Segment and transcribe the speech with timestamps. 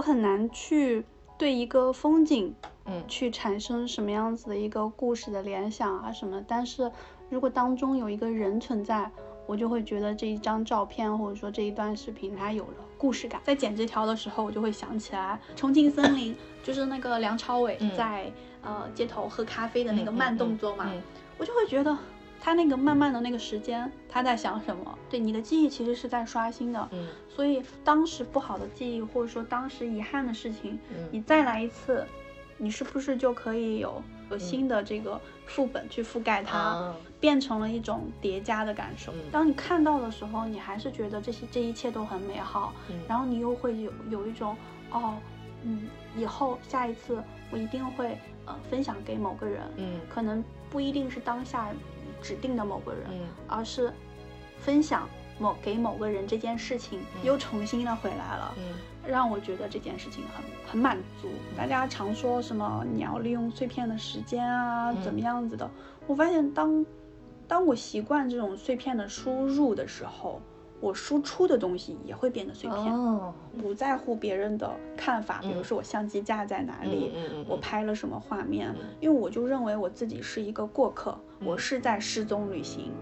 [0.00, 1.04] 我很难去
[1.36, 2.54] 对一个风景，
[2.86, 6.42] 嗯，去产生什么样子的一个故事的联想啊什么。
[6.48, 6.90] 但是
[7.28, 9.10] 如果当中有一个人存在，
[9.46, 13.42] 我就会觉得这一张照片或者说这一段视频它有了故事感。
[13.44, 20.90] 在剪这条的时候，我就会想起来《重庆森林》， 就是那个梁朝伟在呃街头喝咖啡的那个慢动作嘛，
[21.36, 21.94] 我就会觉得。
[22.42, 24.98] 他那个慢慢的那个时间，他在想什么？
[25.10, 30.78] 对你的记忆其实是在刷新的，嗯，所以当时不好的记忆或者说当时遗憾的事情，
[31.10, 32.06] 你再来一次，
[32.56, 39.12] 你是不是就可以有有新的这个副本去覆盖它，变成了一种叠加的感受？
[39.32, 42.72] 当你看到的时候，你还是觉得这些这一切都很美好，
[43.08, 44.56] 然后你又会有有一种
[44.92, 45.16] 哦，
[45.64, 47.20] 嗯，以后下一次
[47.50, 51.68] 我一定会呃分享给某个人，嗯，可能不一定是当下。
[52.22, 53.08] 指定的某个人，
[53.48, 53.90] 而是
[54.60, 55.08] 分享
[55.38, 58.54] 某给某个人这件事情，又重新的回来了，
[59.06, 61.28] 让我觉得这件事情很很满足。
[61.56, 65.68] 大家常说什么你要利用碎片的时间啊，怎么样子的？
[66.06, 66.84] 我发现当
[67.48, 70.40] 当我习惯这种碎片的输入的时候。
[70.82, 72.84] 我输出的东西也会变得碎片，
[73.60, 75.38] 不在乎别人的看法。
[75.42, 77.12] 比如说我相机架在哪里，
[77.46, 82.94] 我拍了什么画面，因为我就认为我自己是一个过客，我是在失踪旅行。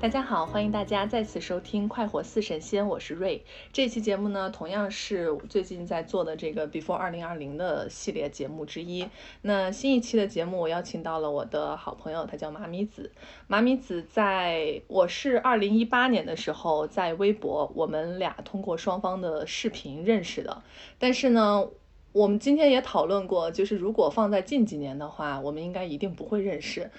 [0.00, 3.44] 大家好，欢迎大家再次收听《快活似神仙》，我是瑞。
[3.70, 9.06] 这期节目呢，同样是最近在做的这个 Before 二零二零的系列节目之一。
[9.42, 13.12] 那新一期的节目，我邀请到了我的好朋友，他叫马米子。
[13.46, 20.62] 马米子在我是二零一八年的时候在微博，我们俩通过双方的视频认识的。
[20.98, 21.68] 但是呢，
[22.12, 26.90] 我们今天也讨论过，就是如果放在近几年的话，我们应该一定不会认识。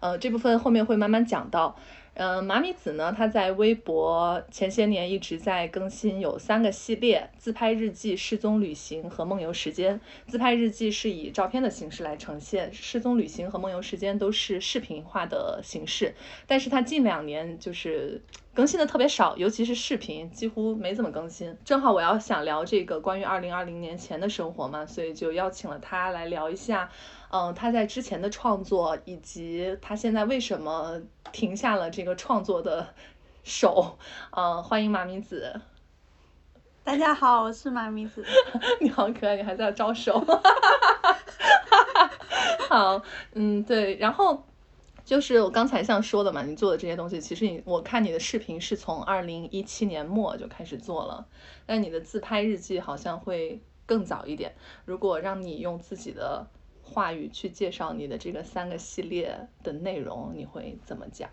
[0.00, 1.74] 呃，这部分后面会慢慢讲到。
[2.14, 9.98] 嗯，马米子呢，他在微博前些年一直在更新，有三个系列：自拍日记、失踪旅行和梦游时间。
[10.26, 16.14] 自拍日记是以照片的形式来呈现，失踪旅行和梦游时间都是视频化的形式。
[16.46, 18.20] 但是他近两年就是
[18.52, 21.56] 更新的特别少，尤其是视频几乎没怎么更新。
[21.64, 26.90] 正好我要想聊这个关于二零二零年前的生活嘛，所以就邀请了他来聊一下。
[27.32, 32.92] 嗯，他在之前的创作，以及他现在为什么停下了这个创作的
[33.44, 33.96] 手？
[34.36, 35.60] 嗯，欢迎马明子。
[36.82, 38.24] 大家好，我是马明子。
[38.82, 40.18] 你好可爱，你还在招手。
[42.68, 43.00] 好，
[43.34, 44.42] 嗯，对，然后
[45.04, 51.24] 就是我刚才像说的嘛，你做的这些东西，其实你我看你的视频是从二零一七年末就开始做了，
[51.64, 54.56] 但你的自拍日记好像会更早一点。
[54.84, 56.44] 如果让你用自己的
[56.92, 61.30] 话语去介绍你的这个三个系列的内容，你会怎么讲？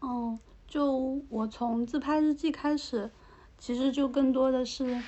[0.00, 3.10] 哦，就我从自拍日记开始，
[3.56, 5.00] 其实就更多的是，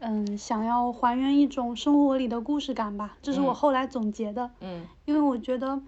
[0.00, 3.16] 嗯，想要还原一种生活里的故事感吧。
[3.22, 4.50] 这是我后来总结的。
[4.60, 4.86] 嗯。
[5.06, 5.80] 因为我觉得，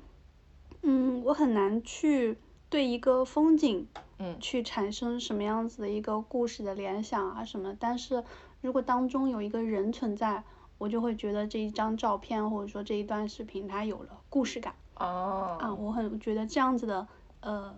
[0.83, 2.38] 嗯，我很难去
[2.71, 3.87] 对一个风景，
[4.19, 7.77] 嗯，去产生什么样子的一个故事的联想啊什么。
[7.78, 8.25] 但是
[8.62, 10.43] 如果当中有一个人存在。
[10.78, 17.06] 我就会觉得这一张照片或者说这一段视频它有了故事感哦啊，我很觉得这样子的
[17.41, 17.75] 呃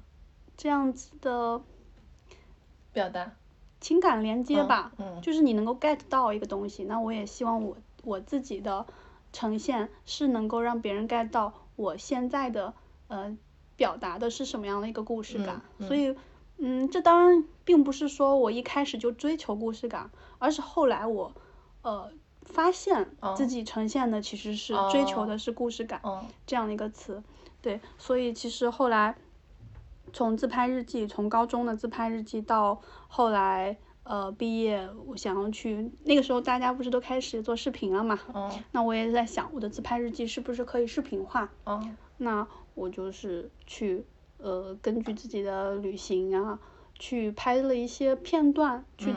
[0.57, 1.63] 这样子的
[2.93, 3.33] 表达
[3.81, 8.87] 情感连接吧，嗯，就是你能够 get 到一个东西，那我也希望我我自己的
[9.33, 12.75] 呈现是能够让别人 get 到我现在的
[13.09, 13.37] 呃
[13.77, 16.15] 表达的是什么样的一个故事感，所以
[16.59, 21.33] 嗯，这当然并不是说我一开始就追求故事感，而是后来我
[21.81, 22.13] 呃。
[22.51, 26.01] 发现自己呈现的其实是追求的是故事感，
[26.47, 27.23] 这样的一个词，
[27.63, 29.17] 对，所以其实后来
[30.13, 38.19] 从自拍日记，从高中的自拍日记到后来呃毕业，我想要去那个时候大家不是都开始做视频了嘛，
[38.73, 41.49] 那我也在想我的自拍日记是不是可以视频化，
[42.19, 44.05] 那我就是去
[44.39, 46.59] 呃根据自己的旅行啊，
[46.99, 49.15] 去拍了一些片段，去，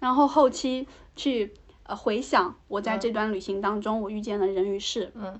[0.00, 1.54] 然后后期去。
[1.92, 5.38] 呃，回想我在这段旅行当中，我遇见了人与事，嗯，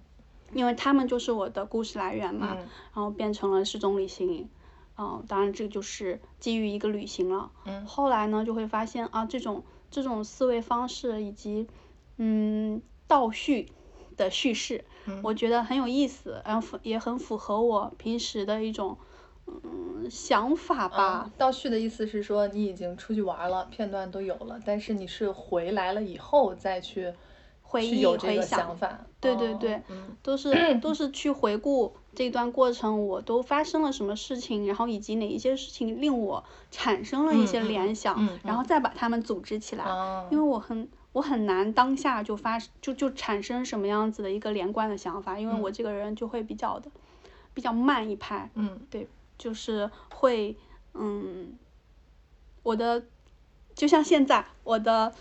[0.53, 4.51] 因为他们就是我的故事来源嘛，然后变成了失踪旅行，
[4.99, 11.67] 嗯，当然这个就是基于一个旅行了，嗯，后来呢就会发现啊，这种这种思维方式以及
[12.19, 13.73] 嗯倒叙
[14.19, 14.85] 的叙事，
[15.23, 18.99] 我觉得很有意思，然后也很符合我平时的一种。
[19.47, 21.31] 嗯，想法吧。
[21.37, 27.13] 倒叙的意思是说，你已经出去玩了，片段都有了，但是你是回来了以后再去
[27.63, 28.77] 回忆回想，
[29.21, 29.83] 对对对，
[30.23, 30.75] 都是。
[30.81, 39.85] 都是去回顾这段过程，我都发生了什么事情，然后以及哪一些事情令我产生了一些联想，然后再把它们组织起来，
[40.31, 46.91] 因为我很我很难当下就发就就产生什么样子的一个连贯的想法，因为我这个人就会比较的
[47.55, 49.09] 比较慢一拍，嗯，对，
[49.43, 50.57] 就是会
[50.95, 51.59] 嗯，
[52.63, 53.03] 我的
[53.75, 55.13] 就像现在我的。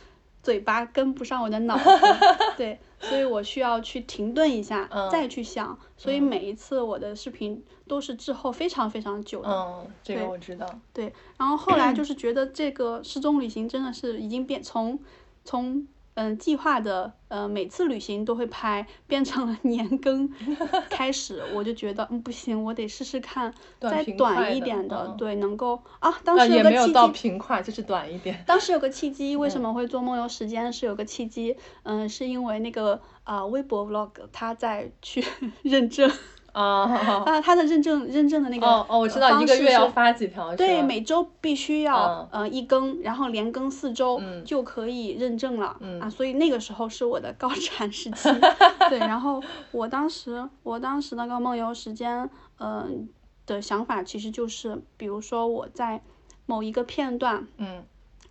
[0.43, 1.83] 嘴巴跟不上我的脑子，
[2.57, 5.77] 对，所以我需要去停顿一下，再去想。
[5.95, 9.49] 所以每一次我的视频都是滞后非常非常久的。
[9.51, 10.65] 嗯，这个我知道。
[10.91, 14.99] 对，然后后来就 是觉得这个失踪旅行真的是已经变从
[15.45, 15.87] 从。
[16.15, 20.29] 嗯，计划的呃每次旅行都会拍，变成了 年更
[20.89, 28.43] 开始，我就觉得嗯不行，我得试试看再短一点的，对，能够啊，当时有个契机，到平快，就是短一点。
[28.45, 30.71] 当时有个契机，为什么会做梦游时间？
[30.71, 35.23] 是有个契机，嗯，是因为那个啊微博 vlog 他在去
[35.63, 36.11] 认证。
[36.51, 36.83] 啊，
[37.25, 48.29] 啊，他的认证认证的那个哦哦，我知道一个月要发几条，对，每周必须要呃一更，然后连更四周就可以认证了啊，所以那个时候是我的高产时期，
[48.89, 53.07] 对，然后我当时我当时那个梦游时间，嗯
[53.45, 56.01] 的想法其实就是，比如说我在
[56.45, 57.83] 某一个片段，嗯，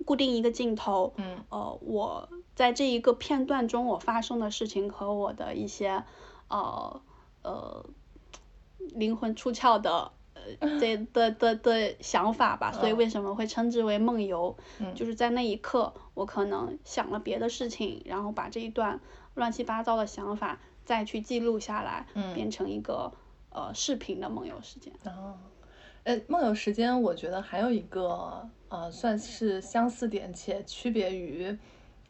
[0.04, 6.04] 固定一个镜头，嗯，呃，我在这一个片段中我发生的事情和我的一些
[6.48, 7.00] 呃
[7.42, 7.82] 呃。
[8.94, 14.56] 灵魂出窍的呃 这的的的想法吧，所以为什么会称之为梦游？
[14.94, 19.00] 就是在那一刻，我可能想了别的事情，然后把这一段
[19.34, 23.12] 乱七八糟的想法再去记录下来，变成一个
[23.50, 24.92] 呃视频的梦游时间。
[25.04, 25.38] 哦，
[26.04, 31.56] 呃，梦游时间，我觉得还有一个呃算是相似点且区别于。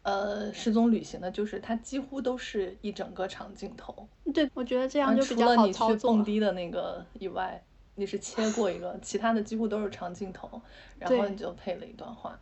[0.03, 4.09] 呃，失踪旅行的就是它几乎都是一整个长镜头。
[4.33, 5.73] 对，我觉得这样就比较好操作。
[5.73, 7.63] 除了你去蹦迪的那个以外，
[7.97, 10.49] 你是切过一个，其他的几乎都是长镜头，
[10.99, 12.41] 然后你就配了一段话。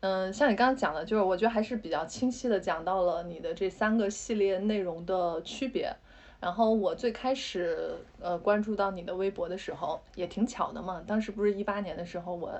[0.00, 5.94] 嗯，像你刚刚讲的，就是我觉得还是比较清晰的讲到了你的这三个系列内容的区别。
[6.40, 12.52] 然后我最开始呃关注到你的微博的时候，也挺巧的嘛，当时不是一八年的时候我。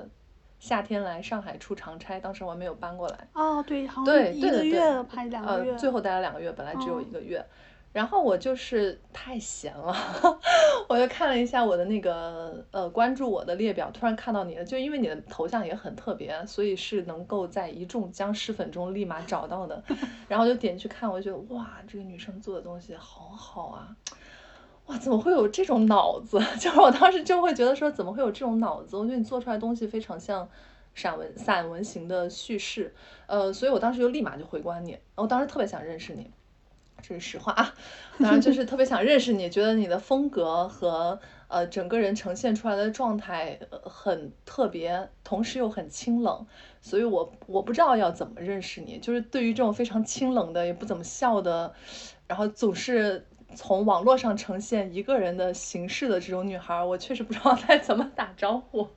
[0.58, 3.28] 夏天来上海出长差，当时我还没有搬过来。
[3.32, 5.72] 哦，对，好像一个月拍两个月。
[5.72, 7.44] 呃，最后待了两个月，本来只有一个月。
[7.90, 9.96] 然后我就是太闲了，
[10.88, 19.82] 我就看了一下我的那个呃关注我的列表，突然看到你了，就因为你的头像也很特别，所以是能够在一众僵尸粉中立马找到的。
[20.28, 23.96] 然后就点进去看，我就觉得哇，这个女生做的东西好好啊。
[24.88, 26.40] 哇，怎么会有这种脑子？
[26.58, 28.96] 就是我当时就会觉得说，怎么会有这种脑子？
[28.96, 30.49] 我觉得你做出来东西非常像
[30.94, 32.94] 散文、散文型的叙事，
[33.26, 34.99] 呃，所以我当时就立马就回关你。
[35.14, 36.31] 我当时特别想认识你，
[37.02, 37.75] 这是实话啊。
[38.19, 46.46] 当然就是特别想认识你，觉得你的风格和呃整个人呈现出来的状态很特别，同时又很清冷，
[46.81, 48.99] 所以我我不知道要怎么认识你。
[48.99, 51.75] 就是对于这种非常清冷的，也不怎么笑的，
[52.26, 53.26] 然后总是。
[53.58, 58.88] 从网络上呈现一个人的形式的这种女孩，我确实不知道该怎么打招呼。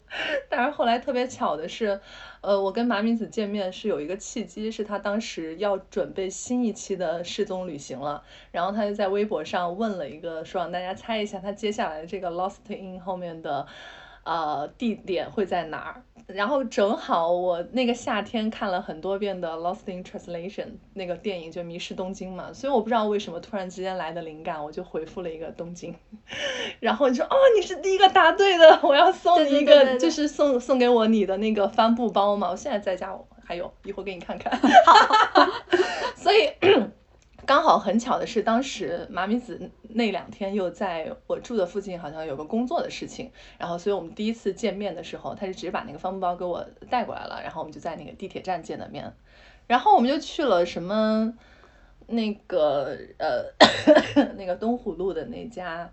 [0.50, 2.00] 但是后来特别巧的是，
[2.42, 13.66] 呃，我跟马敏子见面是有一个契机，是她当时要准备新一期的失踪旅行了，然后她就在微博上问了一个，说让大家猜一下她接下来这个 Lost in 后面的。
[14.24, 16.04] 呃，地点会在哪儿？
[16.28, 25.94] 然后正好我那个夏天看了很多遍的《Lost in Translation》那个电影，就《迷失东京》嘛，所以我不知道为什么突然之间来的灵感，我就回复了一个东京。
[26.80, 33.14] 然后你说哦，你是第一个答对的，我要送你一个，就是送送给我你的那个帆布包嘛，我现在在家
[33.44, 34.58] 还有，一会儿给你看看。
[36.16, 36.50] 所以。
[37.52, 49.14] 刚好很巧的是，当时麻米子那两天又在我住的附近，好像有个工作的事情，然后所以我们第一次见面的时候，他就直接把那个帆布包给我带过来了，然后我们就在那个地铁站见的面，
[49.68, 51.34] 然后我们就去了什么
[52.08, 53.44] 那个呃
[54.38, 55.92] 那个东湖路的那家，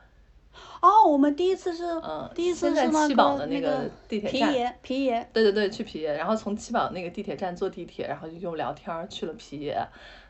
[0.80, 9.76] 哦，我们第一次是嗯，第一次是在七宝的那个地铁站，皮爷皮爷，对对对，去皮爷，然后从七宝那个地铁站坐地铁，然后就又聊天去了皮爷。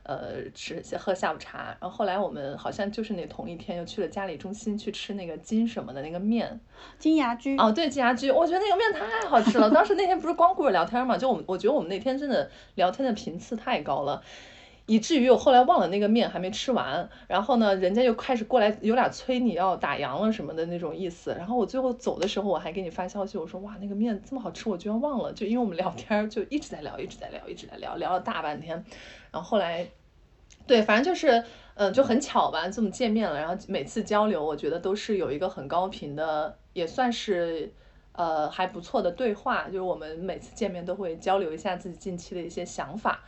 [0.08, 6.58] 呃，吃喝下午茶，然后后来我们好像就是那同一天又去了嘉里中心去吃那个金什么的那个面，
[6.98, 9.68] 金牙居哦，对金牙居，我觉得那个面太好吃了。
[9.70, 14.22] 当时那天不是光顾着聊天嘛，就我们我觉得我们那天真的聊天的频次太高了，
[14.86, 28.82] 以至于我后来忘了那个面还没吃完，然后呢，人家又开始过来有点催你要打烊了什么的那种意思，然后我最后走的时候我还给你发消息，我说哇那个面这么好吃，我居然忘了，就因为我们聊天就一直在聊，一直在聊，一直在聊，聊了大半天，
[29.30, 29.86] 然后后来。
[30.68, 31.42] 对，反正就是，
[31.74, 37.72] 嗯，就很巧吧，这么见面了，然后每次交流，我觉得都是有一个很高频的，也算是，
[38.12, 39.64] 呃，还不错的对话。
[39.64, 43.24] 就是我们每次见面都会交流一下自己近期的一些想法。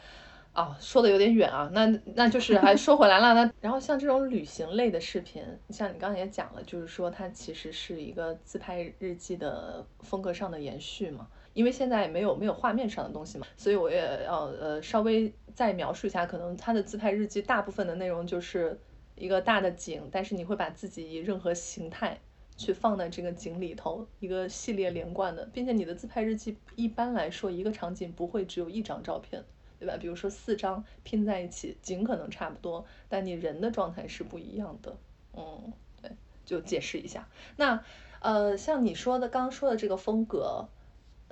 [0.52, 3.35] 啊，说的有点远啊，那那就是还说回来了。
[3.35, 11.28] 那然后像这种旅行类的视频，像你刚才也讲了，就是说它其实是一个自拍日记的风格上的延续嘛。
[11.52, 18.78] 因为现在没有没有画面上的东西嘛，所以我也要呃稍微再描述一下，可能他的自拍日记大部分的内容就是
[19.16, 22.19] 一个大的景，但是你会把自己以任何形态
[22.57, 29.45] 去放在这个景里头，一个系列连贯的，并且你的自拍日记一般来说一个场景不会只有一张照片，
[29.81, 29.97] 对吧？
[29.99, 34.97] 比如说四张拼在一起，景可能差不多，但你人的状态是不一样的。
[35.37, 36.13] 嗯，对，
[36.45, 37.27] 就解释一下。
[37.57, 37.83] 那
[38.21, 40.69] 呃，像你说的刚刚说的这个风格。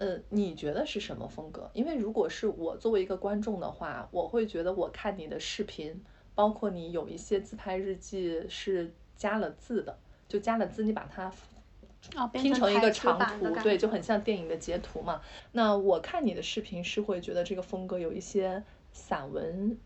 [0.00, 1.68] 呃，你觉得是什么风格？
[1.74, 6.04] 因为如果是我作为一个观众的话，我会觉得我看你的视频，
[6.36, 11.32] 包括你有一些自拍日记是加了字的，就加了字，你把它
[12.32, 15.20] 拼成一个长图，对，就很像电影的截图嘛。
[15.52, 18.62] 那我看你的视频是会觉得这个风格有一些
[18.92, 19.78] 散文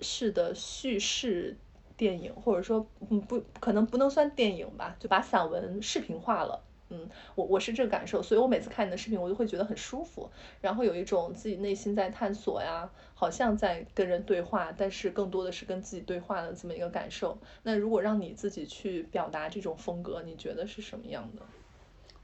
[0.00, 1.56] 式的叙事
[1.96, 6.62] 电影，或者说，嗯，不可能不能算电影吧，就把散文视频化了。
[6.90, 10.28] 嗯，我我是这个感受，所以我每次看你的视频，我就会觉得很舒服，
[10.60, 17.38] 然后有一种自己内心在探索呀，好像在跟人对话，但是更多的是跟自己对话的这么一个感受。
[17.62, 21.42] 那如果让你自己去表达这种风格，你觉得是什么样的？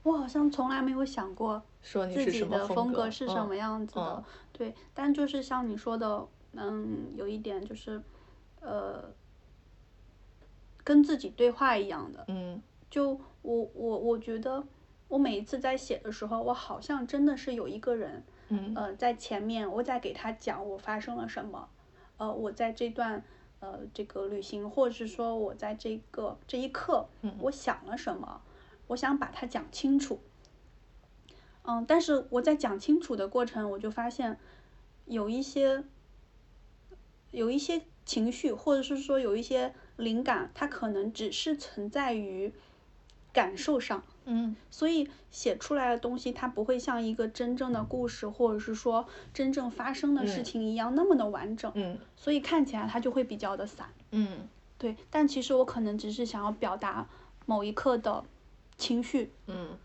[0.03, 4.23] 我好像从来没有想过说自己的风格是什么样子的。
[4.51, 8.01] 对，但就是像你说的，嗯，有一点就是，
[8.59, 9.13] 呃，
[10.83, 12.25] 跟自己对话一样的。
[12.27, 12.61] 嗯。
[12.89, 14.61] 就我我我觉得，
[15.07, 21.69] 我每一次在写的时候，我好像真的是有一个人，嗯，呃，在前面，我在给他讲我发生了什么，
[22.17, 23.23] 呃，我在这段
[23.61, 27.07] 呃这个旅行，或者是说我在这个这一刻，
[27.39, 28.41] 我想了什么，
[28.87, 30.19] 我想把它讲清楚。
[31.63, 34.37] 嗯，但是我在讲清楚的过程，我就发现
[35.05, 35.85] 有一些
[37.31, 42.51] 有一些情绪，或者是说有一些灵感，它可能只是存在于。
[43.37, 54.47] 感受上，嗯，所以写出来的东西，它不会像一个真正的故事，或者是说真正发生的事情一样那么的完整，嗯，所以看起来它就会比较的散，嗯，
[54.79, 57.07] 对，但其实我可能只是想要表达
[57.45, 58.25] 某一刻的
[58.75, 59.77] 情绪，嗯，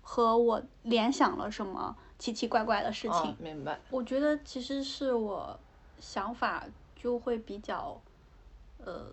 [0.00, 3.80] 和我联想了什么奇奇怪怪的事情，明白。
[3.90, 5.58] 我觉得其实是我
[5.98, 8.00] 想法就会比较，
[8.78, 9.12] 呃。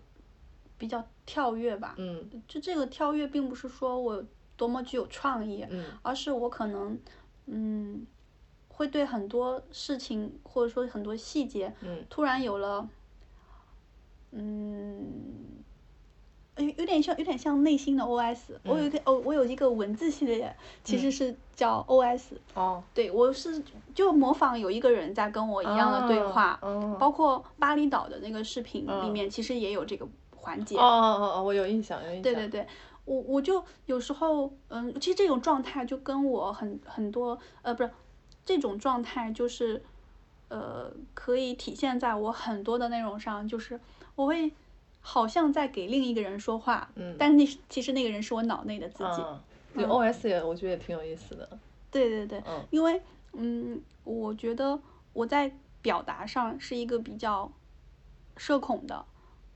[0.78, 4.24] 比较跳跃吧，嗯，就这个跳跃并不是说我
[4.56, 6.96] 多么具有创意，嗯，而是我可能，
[7.46, 8.06] 嗯，
[8.68, 12.88] 会对很多事情或者说很多细节，嗯，突然有了，
[14.30, 15.06] 嗯，
[16.58, 20.54] 有有点像有点像内心的 OS，我有一个哦，我有一个文字系列，
[20.84, 23.60] 其实是叫 OS，哦，对我是
[23.94, 26.58] 就模仿有一个人在跟我一样的对话，
[27.00, 30.06] 包括巴厘岛的那个视频里面，其实也有这个。
[30.40, 32.22] 环节哦哦哦哦，我有印象，有印象。
[32.22, 32.66] 对对对，
[33.04, 37.90] 我我就有时候，嗯，其实这种状态就跟我很很多，呃，不是，
[38.44, 39.82] 这种状态就是，
[40.48, 43.80] 呃，可以体现在我很多的内容上，就是
[44.14, 44.52] 我会
[45.00, 49.22] 好像在给另一个人说话，嗯，但是那其实那个人是我脑内的自己。
[49.74, 51.48] 对，O S 也我觉得也挺有意思的。
[51.90, 53.00] 对对对，嗯，因为
[53.32, 54.78] 嗯，我觉得
[55.12, 55.52] 我在
[55.82, 57.50] 表达上是一个比较
[58.36, 59.04] 社恐的。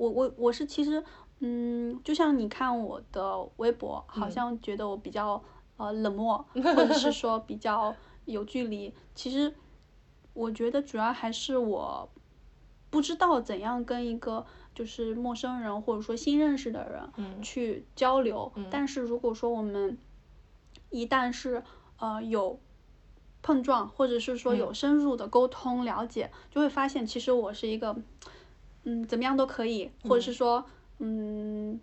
[0.03, 1.05] 我我我是其实，
[1.39, 5.41] 嗯，就像你看我的微博，好像觉得我比较
[5.77, 7.95] 呃冷漠，或者是 说比较
[8.25, 8.93] 有距离。
[9.15, 9.55] 其实
[10.33, 12.09] 我觉得主要还是我
[12.91, 14.45] 不知道怎样跟一个
[14.75, 18.51] 就是陌生人或者说新认识的人去交流。
[18.69, 19.97] 但是如果说我们
[20.91, 21.63] 一旦是
[21.99, 22.59] 呃有
[23.41, 27.97] 碰撞，或者是说有深入的沟通了解，就会发现其实我是一个。
[28.85, 30.65] 嗯，怎么样都可以，或者是说，
[30.99, 31.81] 嗯，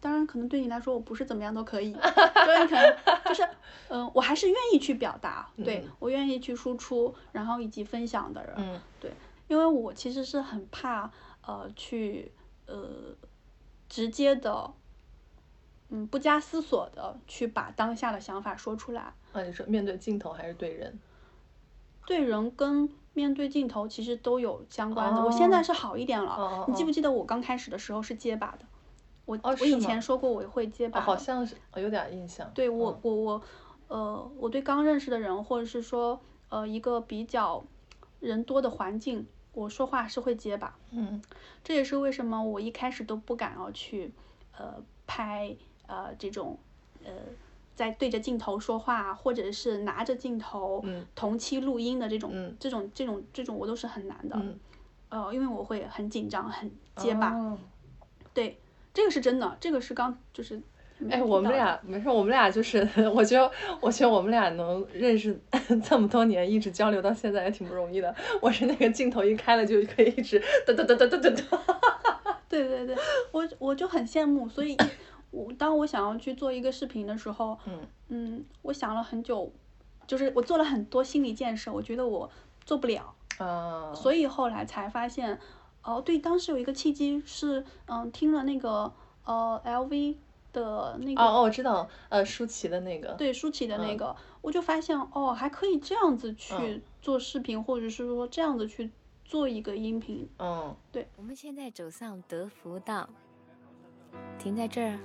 [0.00, 3.48] 当然可能对你来说我不是怎么样都可以， 所以可能就是，
[3.88, 9.10] 嗯，我还是愿意去表达，对我愿意去输出，然后以及分享的人，对，
[9.48, 11.10] 因为我其实是很怕，
[11.42, 12.32] 呃，去，
[12.66, 13.14] 呃，
[13.88, 14.72] 直接的，
[15.88, 19.14] 嗯，不加思索的去把当下的想法说出来。
[19.32, 20.98] 啊，你说面对镜头还是对人？
[22.06, 22.88] 对人跟。
[23.16, 26.66] 面对镜头其实都有相关的，我现在是好一点了。
[26.68, 28.66] 你记不记得我刚开始的时候是结巴的？
[29.24, 31.00] 我我以前说过我会结巴。
[31.00, 32.50] 好像是有点印象。
[32.54, 33.42] 对我我我，
[33.88, 36.20] 呃，我对刚认识的人或者是说
[36.50, 37.64] 呃一个比较
[38.20, 41.22] 人多的环境，我说话是会结巴，嗯
[41.64, 44.12] 这也是为什么我一开始都不敢要去
[44.58, 44.74] 呃
[45.06, 45.56] 拍
[45.86, 46.58] 呃这种
[47.02, 47.12] 呃
[47.76, 54.58] 在对着镜头说话，或者是拿着镜头嗯同期录音的这种、嗯这种这种这种我都是很难的，嗯
[55.10, 57.56] 呃，因为我会很紧张，很结巴，哦
[58.34, 58.58] 对，
[58.92, 60.60] 这个是真的，这个是刚就是。
[61.10, 62.78] 哎，我们俩没事，我们俩就是，
[63.14, 63.52] 我觉得，
[63.82, 65.38] 我觉得我们俩能认识
[65.84, 68.14] 这么多年，一直交流到现在也挺不容易的。
[68.40, 72.38] 我是那个镜头一开了就可以一直哒哒哒哒哒哒哒。
[72.48, 72.96] 对对对，
[73.30, 74.74] 我我就很羡慕，所以
[75.30, 77.86] 我当我想要去做一个视频的时候，嗯。
[78.08, 79.52] 嗯，我想了很久，
[80.06, 82.30] 就是我做了很多心理建设，我觉得我
[82.64, 85.40] 做不了，啊，所以后来才发现，
[85.82, 88.92] 哦，对，当时有一个契机是，嗯，听了那个
[89.24, 90.14] 呃 LV
[90.52, 96.82] 的那个，哦哦，我知道，呃，舒淇的那个，对舒淇的那嗯个，我就发现哦，还可以这样子去嗯。
[97.02, 98.90] 做视频，或者是说这样子去
[99.24, 100.74] 做一个音频，嗯。
[100.92, 101.08] 对。
[101.16, 103.08] 我们现在走上德福道，
[104.38, 104.96] 停在这儿。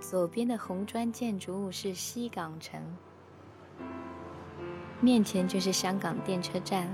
[0.00, 2.82] 左边的红砖建筑物是西港城，
[5.00, 6.88] 面前就是香港电车站。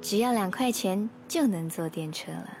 [0.00, 2.58] 只要两块钱就能坐电车了。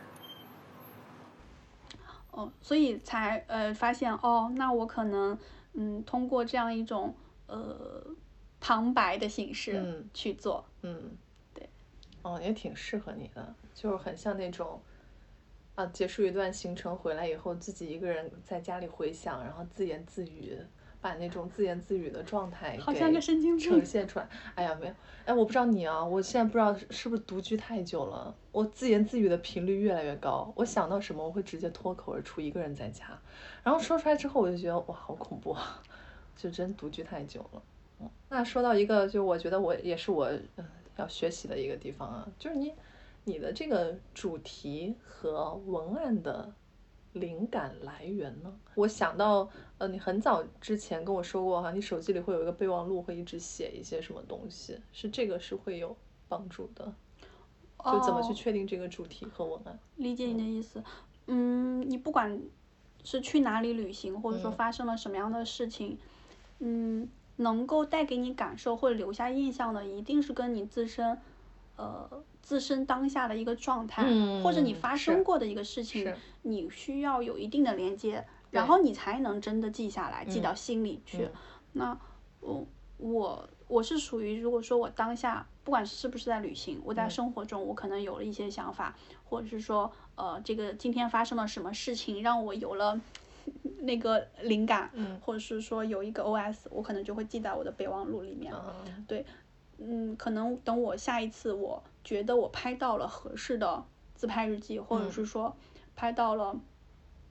[2.32, 5.38] 哦，所以才呃发现哦，那我可能
[5.74, 7.14] 嗯通过这样一种
[7.46, 8.04] 呃
[8.60, 11.16] 旁白的形式嗯去做，嗯，
[11.54, 11.68] 对，
[12.22, 14.80] 哦，也挺适合你的，就是很像那种，
[15.74, 20.56] 啊，结束一段行程回来以后，自己一个人在家里回想，然后自言自语，
[21.00, 24.28] 把那种自言自语的状态好像个给神经病呈现出来。
[24.54, 33.06] 哎呀，没有，哎，我不知道你啊，我现在不知道是是不是独居太久了，我自言自语的频率越来越高，我想到什么我会直接脱口而出，一个人在家，
[33.62, 35.82] 然后说出来之后我就觉得哇，好恐怖啊，
[36.36, 37.62] 就真独居太久了。
[38.00, 40.64] 嗯，那说到一个，就我觉得我也是我嗯
[40.96, 42.72] 要学习的一个地方啊，就是你
[43.24, 46.52] 你的这个主题和文案的
[47.12, 48.52] 灵感来源呢？
[48.74, 55.96] 我想到，呃，你很早之前跟我说过哈，你手机里会有一个备忘录，会一直写一些什么东西，是这个是会有
[56.28, 56.92] 帮助的。
[57.84, 59.78] 就怎么去哦确定这个主题和文案？
[59.96, 60.82] 理解你的意思，
[61.26, 62.40] 嗯，你不管
[63.04, 65.98] 是去哪里旅行，或者说嗯发生了什么样的事情，
[66.60, 67.06] 嗯，
[67.36, 71.18] 能够带给你感受或者留下印象的，一定是跟你自身，
[71.76, 74.04] 呃，自身当下的一个状态，
[74.42, 81.24] 或者你嗯发生过的一个事情，你需要有一定的连接，然后你才能真的记下来，记嗯到心里去。
[81.24, 81.30] 嗯
[81.76, 81.98] 那
[82.40, 82.64] 我
[82.98, 93.00] 我我是属于，如果说我当下不管是不是在旅行，我在嗯生活中我可能有了一些想法，或者是说呃这个今天发生了什么事情让我有了
[93.80, 98.52] 那个灵感，嗯或者是说有一个 OS，我可能就会记在我的备忘录里面。
[98.54, 99.24] 嗯对，
[99.78, 103.82] 嗯，可能等我下一次我觉得我拍到了合适的
[104.14, 105.12] 自拍日记，或者嗯。
[105.12, 105.56] 是说
[105.96, 106.54] 拍到了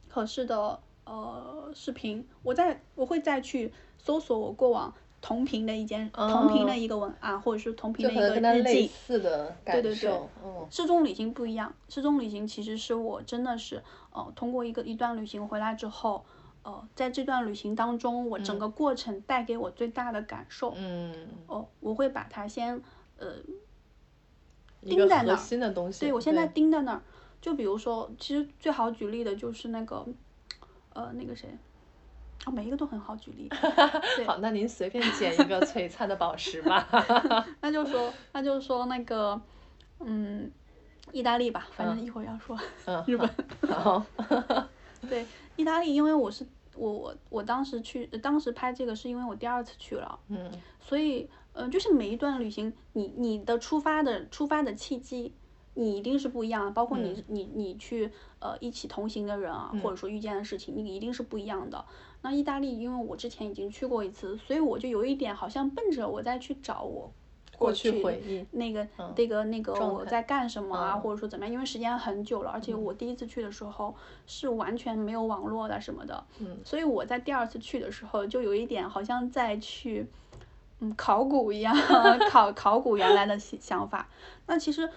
[0.09, 8.87] 合适的呃视频，我再我会再去搜索我过往同频的一件、同频哦的一个文案，或者是同频的一个日记。
[8.87, 9.55] 似的。
[9.63, 10.67] 感对对对受，嗯。
[10.69, 13.81] 失踪旅行不一样，失踪旅行其实是我真的是
[14.11, 16.25] 呃通过一个一段旅行回来之后，
[16.63, 22.81] 呃在这段旅行当中，我整个过程带给我最大的感受，嗯，哦，我会把它先
[23.17, 23.27] 呃
[24.85, 26.01] 钉在那儿心的东西。
[26.01, 27.01] 对，我现在钉在那儿。
[27.41, 30.05] 就比如说，其实最好举例的就是那个，
[30.93, 31.49] 呃，那个谁，
[32.45, 33.49] 哦，每一个都很好举例。
[34.15, 36.87] 对好，那您随便捡一个璀璨的宝石吧。
[37.59, 39.41] 那就说，那就说那个，
[39.99, 40.49] 嗯，
[41.11, 42.57] 意大利吧，反正嗯一会儿要说。
[42.85, 43.29] 嗯， 日本
[43.69, 44.05] 好，
[45.09, 45.25] 对，
[45.57, 55.33] 意大利，因为我是我我我当时去，当时拍这个是因为我第二次去了，嗯所以，嗯、就是每一段旅行，你你的出发的出发的契机，
[55.75, 57.23] 你一定是不一样的，包括你、嗯。
[57.27, 61.85] 你你去呃一起同行的人啊，或者说遇见的事情，你一定是不一样的。
[62.21, 67.11] 那意大利，因为我之前已经去过一次，所以我就有一点好像奔着我再去找我
[67.57, 71.01] 过去去回忆那个、嗯那个那个我在干什么啊，嗯。
[71.01, 73.93] 或者说怎么样，因为时间很久了，而且我第一次去的时候
[74.25, 76.57] 是完全没有网络的什么的，嗯。
[76.63, 80.07] 所以我在第二次去的时候就有一点好像在去。
[80.83, 81.73] 嗯，考古一样，
[82.29, 84.09] 考考古原来的想想法。
[84.47, 84.89] 那其实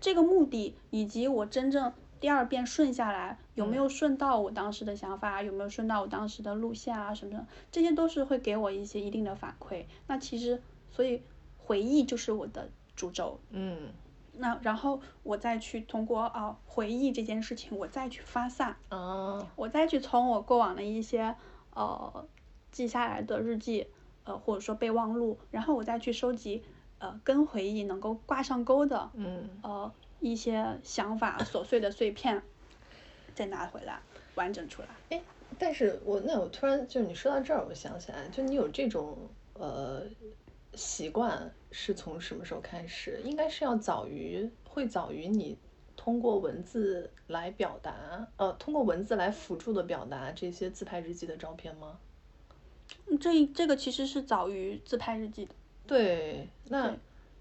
[0.00, 9.86] 这个目的以及我真正第二遍顺下来有没有顺到我当时的想法，有没有顺到我当时的路线啊什么的，这些都是会给我一些一定的反馈。
[10.06, 11.22] 那其实所以
[11.56, 13.40] 回忆就是我的主轴。
[13.50, 13.88] 嗯
[14.34, 21.34] 那然后我再去通过啊回忆这件事情，我再去发散，啊，我再去从我过往的一些
[21.74, 22.26] 呃
[22.70, 23.86] 记下来的日记，
[24.24, 26.62] 呃或者说备忘录，然后我再去收集
[26.98, 32.42] 呃跟回忆能够挂上钩的嗯呃一些想法琐碎的碎片，
[33.34, 34.00] 再拿回来
[34.34, 34.88] 完整出来。
[35.10, 35.22] 哎，
[35.58, 39.16] 但是我那我突然就是你说到这儿，我想起来，就你有这种
[39.54, 40.04] 呃
[40.74, 43.20] 习惯是从什么时候开始？
[43.24, 45.58] 应该是要早于会早于你
[45.96, 51.98] 通过文字来表达，呃，通过文字来辅助的表达这些自拍日记的照片吗？
[53.06, 55.54] 嗯这这个其实是早于自拍日记的。
[55.86, 56.98] 对，那对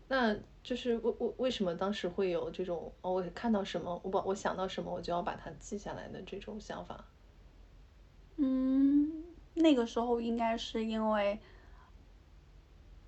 [0.08, 7.06] 那就是为为为什么当时会有这种哦，我看到什么，我把我想到什么，我就要把它记下来的这种想法？
[8.38, 9.24] 嗯，
[9.54, 11.40] 那个时候应该是因为，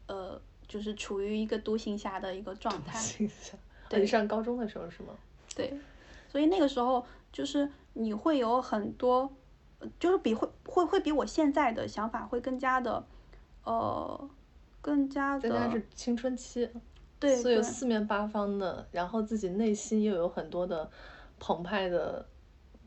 [0.07, 2.99] 呃，就是处于一个独行侠的一个状态。
[2.99, 3.59] 形 象。
[3.89, 5.13] 对你上高中的时候是吗？
[5.55, 5.73] 对，
[6.29, 9.29] 所以那个时候就是你会有很多，呃
[9.99, 13.03] 就是比会会会比我现在的想法会更加的，
[13.63, 14.29] 呃，
[14.81, 16.69] 更加的再加上是青春期，
[17.19, 20.89] 对所以四面八方的，然后自己内心又有很多的
[21.39, 22.25] 澎湃的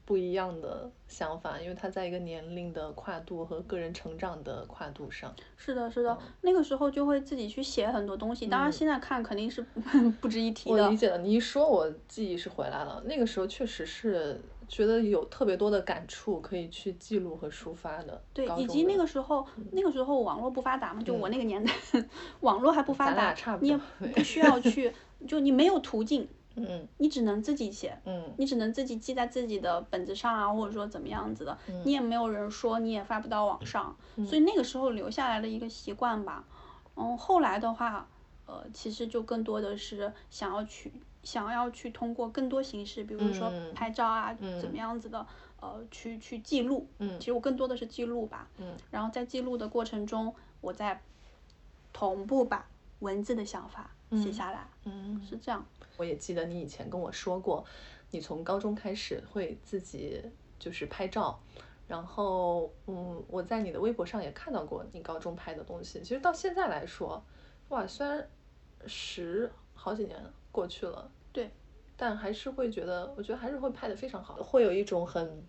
[0.05, 5.35] 不一样的想法，因为他在一个年龄的跨度和个人成长的跨度上。
[5.57, 8.47] 是的，是的，那个时候就会自己去写很多东西。
[8.47, 9.61] 当然，嗯现在看肯定是
[10.21, 10.97] 不值一提的我理。
[10.97, 13.03] 解了，你一说，我记忆是回来了。
[13.07, 18.23] 那个时候确实是觉得有特别多的感触可以去记录和抒发的。
[18.33, 21.73] 对，以及那个时候，那个时候网络不发达嘛，就我嗯那个年代，
[22.41, 23.77] 网络还不发达，你也
[24.15, 24.93] 不需要去，
[25.27, 36.45] 就你没有途径，嗯你只能自己写，嗯你只能自己记在自己的本子上啊，或者说怎么样子的，嗯你也没有人说，你也发不到网上，所以那个时候留下来的一个习惯吧。
[36.97, 38.09] 嗯，后来的话，
[38.47, 40.91] 呃，其实就更多的是想要去
[41.27, 45.27] 想要去通过更多形式，比如说嗯拍照啊，怎嗯么样子的，
[45.61, 46.87] 呃，去去记录。
[46.99, 48.49] 嗯其实我更多的是记录吧。
[48.59, 51.03] 嗯然后在记录的过程中，我在
[51.93, 52.69] 同步把
[53.01, 55.21] 文字的想法写下来，嗯。
[55.29, 55.67] 是这样。
[55.97, 57.65] 我也记得你以前跟我说过，
[58.13, 60.23] 你从高中开始会自己
[60.61, 61.41] 就是拍照，
[61.89, 66.01] 然后嗯，我在你的微博上也看到过你高中拍的东西。
[66.03, 67.21] 其实到现在来说，
[67.71, 68.29] 哇，虽然
[68.87, 70.17] 十好几年
[70.57, 71.51] 过去了，对，
[71.99, 75.45] 但还是会觉得，我觉得还是会拍的非常好，会有一种很，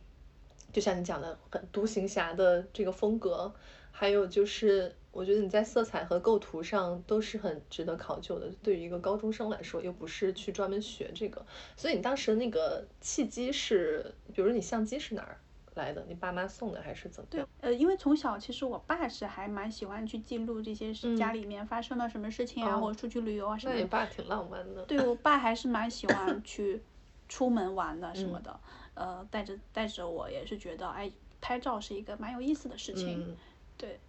[0.73, 3.53] 就像你讲的很独行侠的这个风格，
[3.89, 8.51] 还有就是，我觉得你在色彩和构图上都是很值得考究的。
[8.61, 11.45] 对于一个高中生来说，又不是去专门学这个，
[11.77, 15.39] 所以你当时那个契机是，比如你相机是哪儿
[15.77, 16.03] 来的？
[16.07, 23.85] 你爸妈送的还是怎么对？，呃，因为从小其实我爸是还蛮喜欢去记录这些事，家嗯里面发生了什么事情啊，哦或者出去旅游啊什么那你。
[23.85, 24.83] 爸挺浪漫的。
[24.83, 26.81] 对我爸还是蛮喜欢 去
[27.29, 28.59] 出门玩的什么嗯的，
[28.95, 31.09] 呃，带着带着我也是觉得，哎，
[31.39, 33.23] 拍照是一个蛮有意思的事情。
[33.29, 33.35] 嗯，
[33.77, 33.99] 对，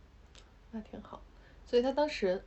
[0.72, 1.22] 那挺好。
[1.66, 2.42] 所以他当时，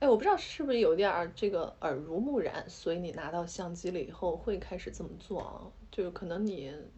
[0.00, 5.60] 哎，我不知道是不是有点儿这个耳濡目染，所以你拿到相机了以后会开始这么做啊？
[5.90, 6.88] 就是可能你嗯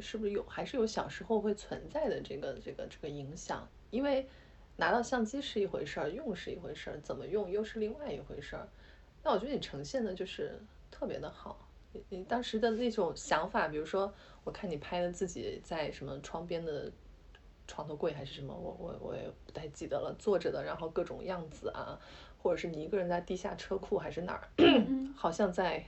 [0.00, 3.68] 是不是有还是有小时候会存在的这个这个这个影响？
[3.90, 4.26] 因为
[4.76, 8.66] 拿到相机是一回事儿，用是一回事儿，怎么用又是另外一回事儿。
[9.22, 10.58] 那我觉得你呈现的就是
[10.90, 11.68] 特别的好。
[11.92, 14.12] 你你当时的那种想法，比如说，
[14.44, 16.90] 我看你拍的自己在什么窗边的
[17.68, 22.00] 床头柜还是什么，我我我也不太记得了，坐着的，然后各种样子啊，
[22.42, 25.84] 或者是你一个人在地下车库还是哪儿，嗯 好像在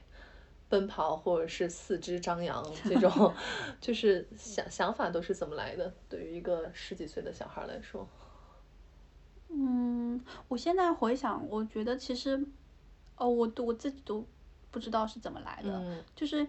[0.68, 3.32] 奔跑，或者是四肢张扬这种，
[3.80, 5.92] 就是想想法都是怎么来的？
[6.08, 8.08] 对于一个十几岁的小孩来说，
[9.48, 12.44] 嗯，我现在回想，我觉得其实，
[13.16, 14.26] 哦，我都我自己都
[14.70, 16.46] 不知道是怎么来的，嗯就是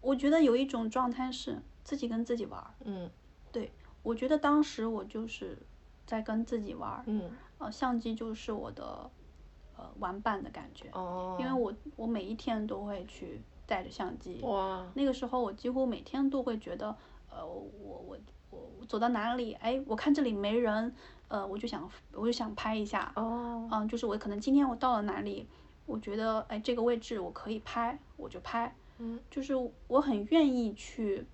[0.00, 2.74] 我觉得有一种状态是自己跟自己玩儿。
[2.84, 3.10] 嗯
[3.50, 5.58] 对，我觉得当时我就是
[6.06, 9.10] 在跟自己玩儿，嗯，呃，相机就是我的
[9.76, 16.96] 呃玩伴的感觉，哦，因为我我每一天都会去带着相机，哇，那个时候我几乎每天都会觉得，
[17.30, 18.16] 呃，我我
[18.50, 20.94] 我我走到哪里，哎，我看这里没人，
[21.28, 25.48] 呃，我就想我就想拍一下，哦，嗯，就是我可能今天我到了哪里，
[25.86, 29.18] 我觉得哎这个位置我可以拍，我就拍，嗯。
[29.30, 29.54] 就是
[29.88, 31.26] 我很愿意去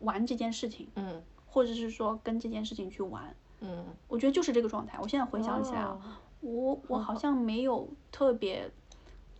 [0.00, 1.22] 玩这件事情，嗯。
[1.46, 4.98] 或者是说跟这件事情去玩，嗯，我觉得就是这个状态。
[5.02, 6.00] 我现在回想起来啊，哦
[6.42, 8.70] 我我好好像没有特别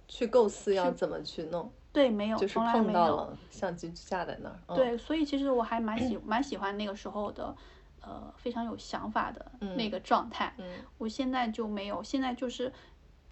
[0.09, 3.17] 去构思要怎么去弄，对，没有，就是从来碰到没有。
[3.17, 7.55] 了相机架在那儿，嗯，对，所以其实我还蛮喜蛮喜欢那个时候的，
[8.01, 10.55] 呃，非常有想法的那嗯个状态。
[10.59, 10.65] 嗯
[10.99, 12.73] 我现在就没有，现在就是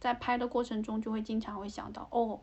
[0.01, 2.41] 在拍的过程中就会经常会想到，哦，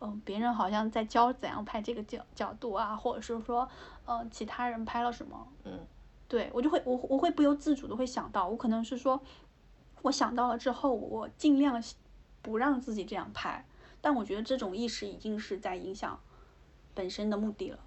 [0.00, 3.68] 嗯、别人好像在教怎样拍这个角角度啊，或者是说，
[4.06, 5.80] 呃，其他人拍了什么，嗯，
[6.28, 9.20] 对我就会我我会不由自主的会想到，我可能是说，
[10.02, 11.82] 我想到了之后，我尽量
[12.42, 13.66] 不让自己这样拍，
[14.00, 16.18] 但我觉得这种意识已经是在影响
[16.94, 17.78] 本身的目的了。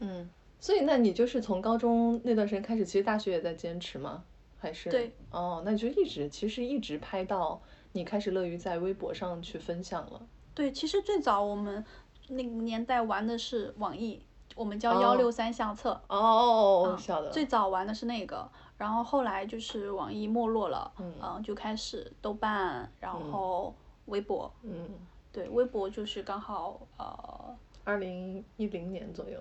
[0.00, 0.28] 嗯，
[0.60, 4.24] 所以那你就是从高中那段时间开始，其实大学也在坚持吗？
[4.58, 7.60] 还是对哦，那就一直其实一直拍到
[7.92, 10.22] 你开始乐于在微博上去分享了。
[10.54, 11.84] 对，其实最早我们
[12.28, 14.22] 那个年代玩的是网易，
[14.54, 15.90] 我们叫幺六三相册。
[16.06, 17.30] 哦哦哦，嗯晓得。
[17.30, 18.48] 最早玩的是那个，
[18.82, 23.72] 然后后来就是网易没落了，嗯就开始豆瓣，然后
[24.06, 24.52] 微博。
[24.62, 24.90] 嗯，
[25.30, 29.40] 对，微博就是刚好呃，二零一零年左右。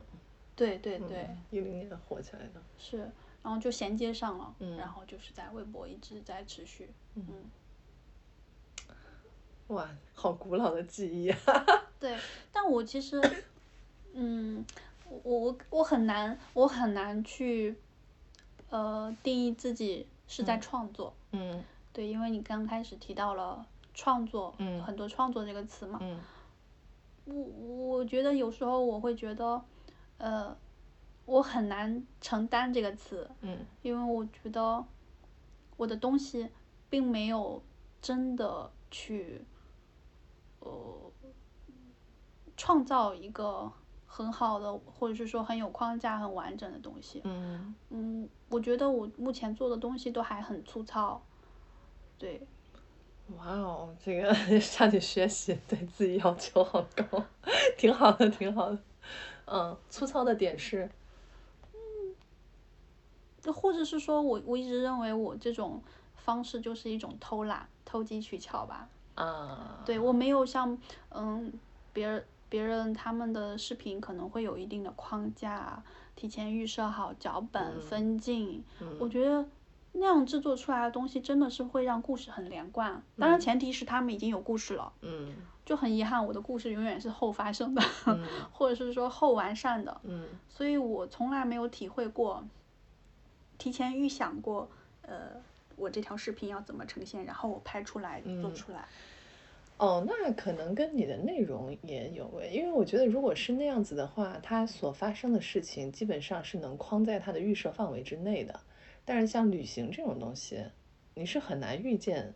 [0.56, 2.62] 对对对，一零年火起来的。
[2.78, 2.98] 是，
[3.42, 6.92] 然后就衔接上了，嗯然后就是在微博一直在持续。
[7.16, 7.26] 嗯，
[9.70, 11.66] 哇，好古老的记忆啊！
[12.00, 12.16] 对，
[12.52, 13.20] 但我其实，
[14.14, 14.64] 嗯，
[15.10, 17.76] 我我我很难，我很难去，
[18.72, 21.14] 呃，定义自己是在创作。
[21.32, 21.64] 嗯。
[21.94, 26.20] 对，因为你刚开始提到了创作，嗯很多创作这个词嘛，嗯。
[27.26, 27.36] 我
[27.98, 29.62] 我觉得有时候我会觉得，
[30.18, 30.58] 呃，
[31.26, 33.66] 我很难承担这个词，嗯。
[33.82, 34.84] 因为我觉得
[35.76, 36.50] 我的东西
[36.90, 37.62] 并没有
[38.02, 39.44] 真的去，
[40.60, 41.12] 呃，
[42.56, 43.72] 创造一个
[44.14, 47.22] 很好的，或者是说很有框架、很完整的东西。
[47.24, 51.22] 嗯，嗯，我觉得我目前做的东西都还很粗糙，
[52.18, 52.46] 对，
[53.38, 57.24] 哇哦，这个 向你学习，对自己要求好高，
[57.78, 58.78] 挺好的，挺好的。
[59.46, 60.90] 嗯，粗糙的点是，
[63.54, 65.82] 或者是说我我一直认为我这种
[66.16, 68.90] 方式就是一种偷懒、投机取巧吧。
[69.16, 70.78] 啊，对我没有像
[71.10, 71.52] 嗯
[71.94, 75.82] 别人别人他们的视频可能会有一定的框架，
[76.18, 79.48] 提前预设好脚本、嗯分镜，嗯我觉得
[79.94, 83.02] 那样制作出来的东西真的是会让故事很连贯。
[83.18, 85.34] 当然前提是他们已经有故事了，嗯
[85.66, 92.44] 就很遗憾我的故事永远是后发生的，嗯 或者是说后完善的，嗯所以我从来没有体会过，
[93.58, 94.70] 提前预想过，
[95.04, 95.42] 呃，
[95.78, 98.90] 我这条视频要怎么呈现，然后我拍出来做嗯出来。
[99.82, 108.60] 哦，那可能跟你的内容也有关，因为我觉得如果是那样子的话，它所发生的事情基本上是能框在它的预设范围之内的。
[109.04, 110.64] 但是像旅行这种东西，
[111.16, 112.36] 你是很难预见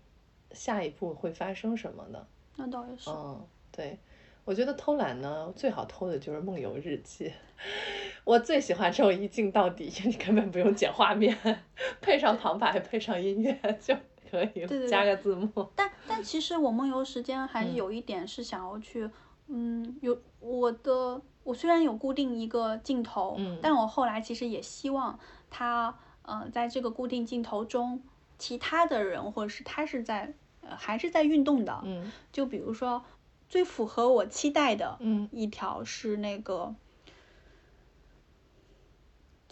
[0.54, 2.26] 下一步会发生什么的。
[2.56, 3.12] 那倒也是。
[3.12, 4.00] 嗯，对，
[4.44, 7.32] 我觉得偷懒呢，最好偷的就是梦游日记。
[8.26, 11.38] 我最喜欢这种一镜到底，你根本不用剪画面，
[12.02, 13.96] 配上旁白，配上音乐 就
[14.32, 15.70] 可以了，加个字幕。
[15.76, 19.10] 但但其实我梦游时间还有一点是想要去，
[19.48, 23.60] 嗯，有我的我虽然有固定一个镜头，嗯。
[23.62, 28.02] 但我后来其实也希望他，呃，在这个固定镜头中，
[28.38, 32.12] 其他的人或者是他是在，呃，还是在运动的，嗯。
[32.32, 33.04] 就比如说
[33.50, 35.28] 最符合我期待的嗯。
[35.32, 36.74] 一条是那个。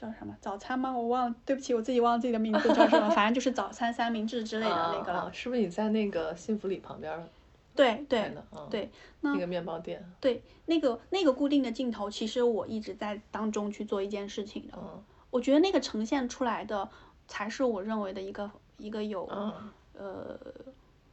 [0.03, 0.91] 叫什么早餐吗？
[0.91, 5.19] 我忘了，对不起，我自己忘了自己的名字叫什么，反正就是早餐三明治之类的那个了。
[5.19, 7.27] 啊啊是不是你在那个幸福里旁边儿
[7.75, 8.31] 对对
[8.69, 10.03] 对，那那个面包店。
[10.19, 14.73] 对，那个那个固定的镜头，其实我一直在当中去做一件事情的。
[14.77, 16.87] 嗯我觉得那个呈现出来的，
[17.27, 19.51] 才是我认为的一个一个有、嗯
[19.93, 20.39] 呃，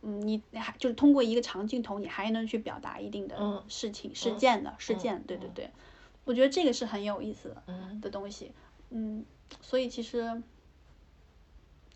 [0.02, 5.22] 嗯，你你还就是通过一个长镜头，你还能去表达一定的嗯事情、事嗯件的事嗯件。
[5.22, 5.70] 对对嗯对，
[6.26, 8.52] 我觉得这个是很有意思的嗯的东西。
[8.90, 9.24] 嗯，
[9.60, 10.42] 所以其实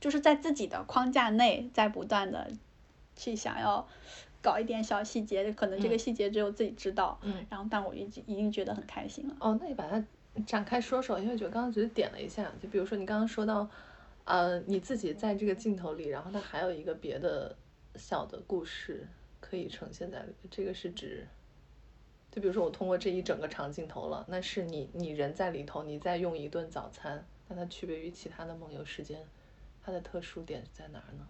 [0.01, 2.51] 就是在自己的框架内，在不断的
[3.17, 3.87] 去想要
[4.43, 7.19] 搞一点小细节，可能这个嗯细节只有自己知道。
[7.23, 7.47] 嗯。
[7.49, 9.37] 然后，但我已经已经觉得很开心了。
[9.41, 10.05] 哦，那你把它
[10.47, 13.69] 展开说说，因为我刚刚只是点了一下，就比如说你刚刚说到，
[14.25, 17.57] 呃，你自己在这个镜头里，然后它还有一个别的
[17.95, 19.07] 小的故事
[19.41, 21.27] 可以呈现在里，这个是指，
[22.35, 29.25] 就比如说我通过这一整个长镜头了，那是你你人在里头，你在用一顿早餐，那它区别于其他的梦游时间，
[29.81, 31.29] 它的特殊点在哪儿呢？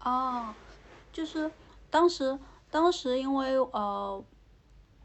[0.00, 0.54] 哦，
[1.12, 1.50] 就是
[1.90, 2.38] 当时
[2.70, 4.24] 当时因为呃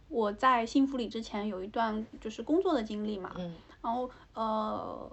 [0.08, 5.12] 我在幸福里之前有一段就是工作的经历嘛，嗯然后呃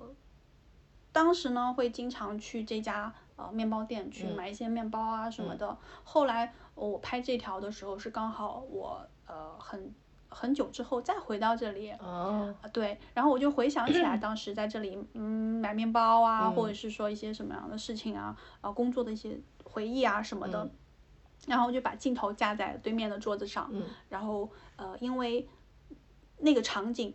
[1.11, 5.79] 当时呢会经常去这家呃面包店去嗯买一些面包啊什么嗯的。
[6.05, 9.93] 后来我拍这条的时候是刚好我呃很
[10.31, 16.75] 很久之后再回到这里，哦，啊，对，然后我就回想起来当时在这里，嗯，买面包啊，或者嗯。
[16.75, 20.71] 是说一些什么样的事情啊，啊，工作的一些回忆啊什么的，嗯。
[21.49, 23.83] 然后我就把镜头架在对面的桌子上，嗯。
[24.09, 25.49] 然后呃，因为
[26.39, 27.15] 那个场景，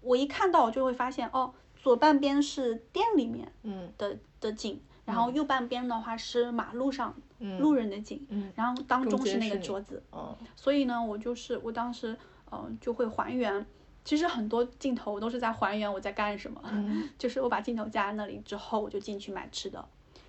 [0.00, 3.92] 我一看到我就会发现，哦，左半边是店里面嗯。
[3.98, 7.58] 的的景，然后右半边的话是马路上嗯。
[7.58, 10.36] 路人的景，嗯然后当中中是那个桌子，哦。
[10.54, 12.16] 所以呢，我就是我当时
[12.50, 13.64] 嗯、呃就会还原。
[14.04, 19.84] 其实很多镜头我都是在还原我在干什么，嗯 就是我把镜头架在那里之后，我就进去买吃的，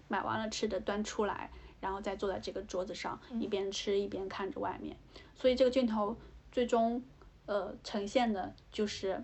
[0.07, 4.97] 买完了吃的端出来，然后再坐在这个桌子上，嗯一边吃一边看着外面。
[5.35, 6.17] 所以这个镜头
[6.51, 7.03] 最终
[7.45, 9.23] 呃呈现的就是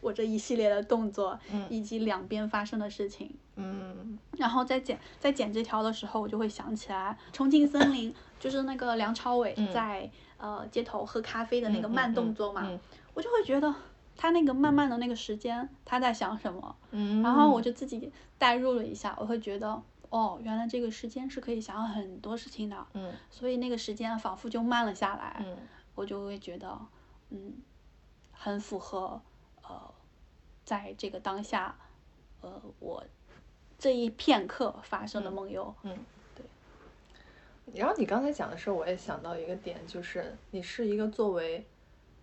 [0.00, 1.36] 我这一系列的动作，
[1.68, 3.34] 以及两边发生的事情。
[3.56, 12.80] 嗯然后在剪在剪这条的时候，我就会想起来《重庆森林》，就是那个梁朝伟在、呃街头喝咖啡的那个嗯慢嗯动作嘛，嗯。
[13.14, 13.74] 我就会觉得
[14.16, 17.60] 他那个慢慢的那个时间他在想什么，嗯，然后我。
[17.60, 23.12] 就自己代入了一下，我会觉得哦，原来这个时间是可以想很多事情的，嗯。
[23.30, 25.56] 所以那个时间仿佛就慢了下来，嗯。
[25.94, 26.78] 我就会觉得
[27.30, 27.54] 嗯，
[28.32, 29.20] 很符合
[29.62, 29.92] 呃，
[30.64, 31.76] 在这个当下，
[32.40, 33.04] 呃，我
[33.76, 35.74] 这一片刻发生的梦游。
[37.74, 41.64] 然后你刚才讲的时候，我也想到一个点，就是你是一个作为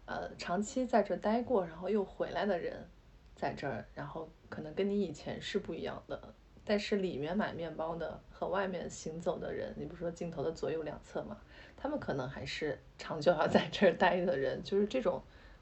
[0.05, 2.87] 呃长期在这儿待过，然后又回来的人，
[3.35, 6.33] 在这儿，然后可能跟你以前是不一样的。
[6.67, 11.37] 但是里面买面包的和外面行走的人，你不是说镜头的左右两侧嘛，
[11.77, 15.21] 他们可能还是长久要 在这儿待的人，就是这种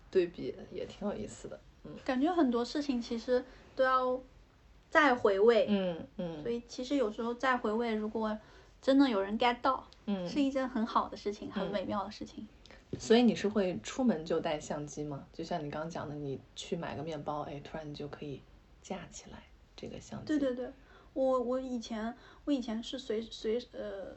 [0.10, 1.60] 对比也挺有意思的。
[1.84, 3.44] 嗯感觉很多事情其实
[3.76, 4.18] 都要
[4.90, 8.40] 再回味，嗯嗯所以其实有时候再回味，如果
[8.84, 11.72] 真的有人 get 到，嗯，是一件很好的事情，很嗯。
[11.72, 12.46] 美妙的事情。
[13.00, 15.26] 所以你是会出门就带相机吗？
[15.32, 18.42] 就像你刚刚讲的，你去买个面包，哎，突然你就可以
[18.82, 19.42] 架起来
[19.76, 20.26] 这个相机。
[20.28, 20.70] 对对对，
[21.14, 24.16] 我我以前我以前是随随呃，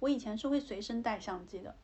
[0.00, 1.74] 我以前是会随身带相机的，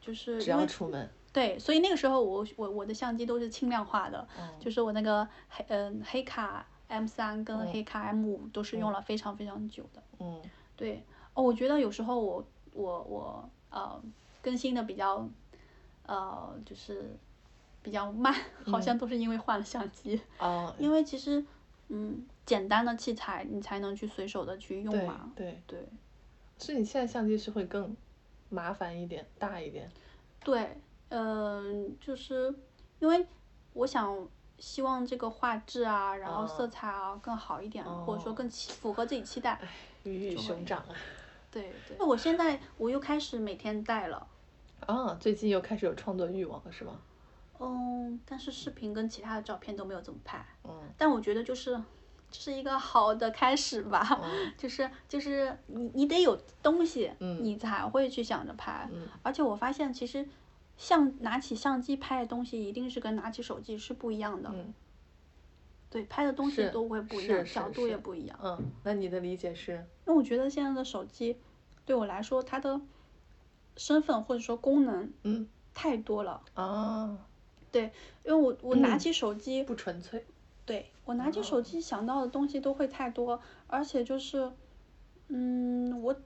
[0.00, 4.48] 就是只要出门，对，所以那个时候我我我的相机都是轻量化的，嗯。
[4.60, 7.72] 就是我那个黑嗯、黑卡 M 三跟嗯。
[7.72, 10.02] 黑卡 M 五都是用了非常非常久的。
[10.20, 10.40] 嗯
[10.76, 11.02] 对，
[11.34, 14.02] 哦，我觉得有时候我我我呃
[14.42, 15.28] 更新的比较
[16.06, 17.16] 呃就是
[17.82, 18.34] 比较慢，
[18.66, 21.44] 好像都是因为换了相机，哦， 因为其实
[21.88, 25.30] 嗯简单的器材你才能去随手的去用嘛。
[25.36, 25.88] 对，对
[26.58, 27.96] 所以你现在相机是会更
[28.48, 29.90] 麻烦一点，大一点。
[30.44, 32.54] 对，嗯、就是
[33.00, 33.26] 因为
[33.72, 34.28] 我想。
[34.56, 39.60] 希望这个画质啊，然后色哦彩啊更好一点，或者说哦更期符合自己期待。
[40.04, 40.94] 鱼与熊掌啊！
[41.50, 41.96] 对 对。
[41.98, 44.26] 那我现在我又开始每天带了，
[44.86, 46.98] 啊，最近又开始有创作欲望了，是吗？
[47.60, 50.44] 嗯，但是视频跟其他的照片都没有怎么拍。
[50.64, 51.80] 嗯但我觉得就是
[52.30, 58.88] 这是一个好的开始吧，嗯 就是就是你你得有东西，嗯你才会去想着拍。
[58.92, 60.28] 嗯而且我发现其实
[60.76, 64.74] 相拿起相机拍的东西一定是跟拿起手机是不一样的，嗯
[65.94, 68.36] 对，拍的东西都会不一样，角度也不一样。
[68.42, 69.74] 嗯，那你的理解是？
[70.06, 71.36] 因为我觉得现在的手机
[71.86, 72.80] 对我来说，它的
[73.76, 76.42] 身份或者说功能嗯太多了。
[76.54, 77.16] 啊，
[77.72, 77.80] 因
[78.24, 80.26] 为我 我拿嗯起手机，不纯粹。
[80.66, 84.50] 对我拿起手机想到的东西都会太多，而且就是，
[85.28, 86.16] 嗯，我，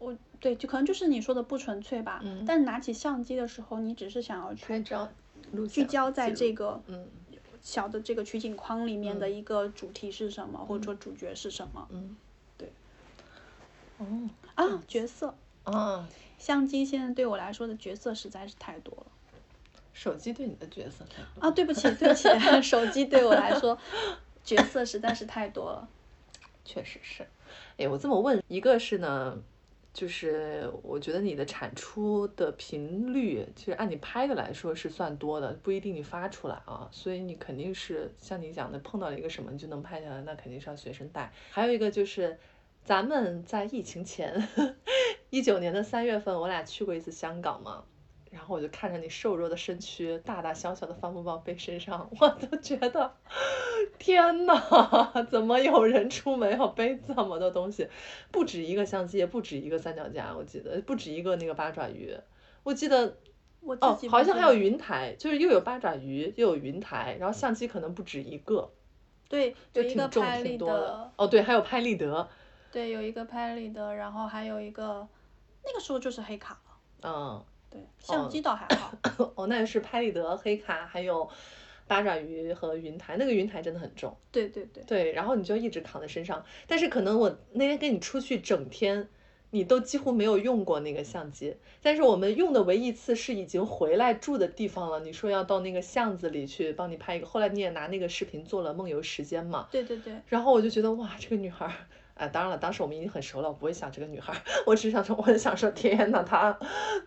[0.00, 2.20] 我对，就可能就是你说的不纯粹吧。
[2.24, 5.08] 嗯但拿起相机的时候，你只是想要去拍照
[5.70, 7.06] 聚焦在这个嗯
[7.62, 12.16] 小的这个取景框里面的一个主题是什么，或者嗯说主角是什么嗯，
[12.58, 12.72] 对。
[13.98, 14.82] 哦啊？
[14.88, 19.06] 角色，啊，相机现在对我来说的角色实在是太多了。
[19.92, 22.28] 手机对你的角色太多啊，对不起，对不起，
[22.62, 23.78] 手机对我来说
[24.42, 25.88] 角色实在是太多了。
[26.64, 27.28] 确实是，
[27.76, 29.38] 哎，我这么问，一个是呢，
[29.92, 41.30] 就是我觉得你的产出的频率，其实按你拍的来说是算多的，不一定你发出来啊，所以你肯定是像你讲的，碰到了一个什么你就能拍下来，那肯定是要随身带。
[41.50, 42.38] 还有一个就是，
[42.84, 44.48] 咱们在疫情前，
[45.28, 47.84] 一九年的三月份，我俩去过一次香港嘛。
[48.32, 53.14] 然后我就看着你瘦弱的身躯，大大小小的帆布包背身上， 我都觉得，
[53.98, 57.86] 天呐，怎么有人出门要背这么多东西？
[58.30, 62.16] 不止一个相机，也不止一个三脚架，我记得不止一个那个八爪鱼，
[62.62, 63.18] 我记得
[63.60, 68.72] 我自哦，好像还有云台，就是又有八爪鱼，又有云台，然后相机可能不止一个，
[69.28, 71.12] 对，就挺重拍挺多的，。
[71.16, 72.30] 哦，对，还有拍立得，
[72.72, 75.06] 对，有一个拍立得，然后还有一个，
[75.64, 76.58] 那个时候就是黑卡了。
[77.04, 78.92] 嗯，对，相机倒还好。
[79.34, 81.28] 哦，那是拍立得、黑卡，还有
[81.86, 84.16] 八爪鱼和云台，那个云台真的很重。
[84.30, 86.44] 对对对，对，然后你就一直扛在身上。
[86.66, 89.08] 但是可能我那天跟你出去整天，
[89.50, 95.00] 你都几乎没有用过那个相机，但是我们用的唯一一次是已经回来住的地方了。
[95.00, 99.68] 你说要到那个巷子里去帮你拍一个，后来你也拿那个视频做了梦游时间嘛？
[99.70, 100.14] 对对对。
[100.28, 101.72] 然后我就觉得哇，这个女孩儿，
[102.14, 106.58] 哎，当然了，当时我们已经很熟了，我不会想这个女孩儿， 我只想说，我就想说，天呐，她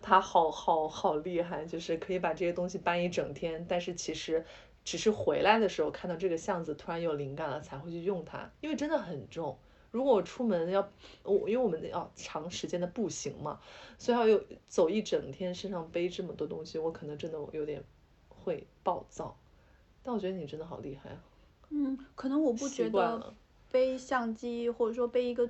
[0.02, 3.64] 她好好好厉害，就是可以把这些东西搬一整天。
[3.68, 4.44] 但是其实
[4.84, 9.56] 只是回来的时候看到这个巷子，突然有灵感了，才会去用它，因为真的很重。
[9.92, 10.86] 如果我出门要
[11.22, 13.60] 我，因为我们要长时间的步行嘛，
[13.96, 17.82] 所以要有走一整天，身上背这么多东西，我可能真的有点
[18.28, 19.36] 会暴躁。
[20.02, 21.16] 但我觉得你真的好厉害啊！
[21.70, 23.34] 嗯，可能我不觉得
[23.70, 25.48] 背相机或者说背一个，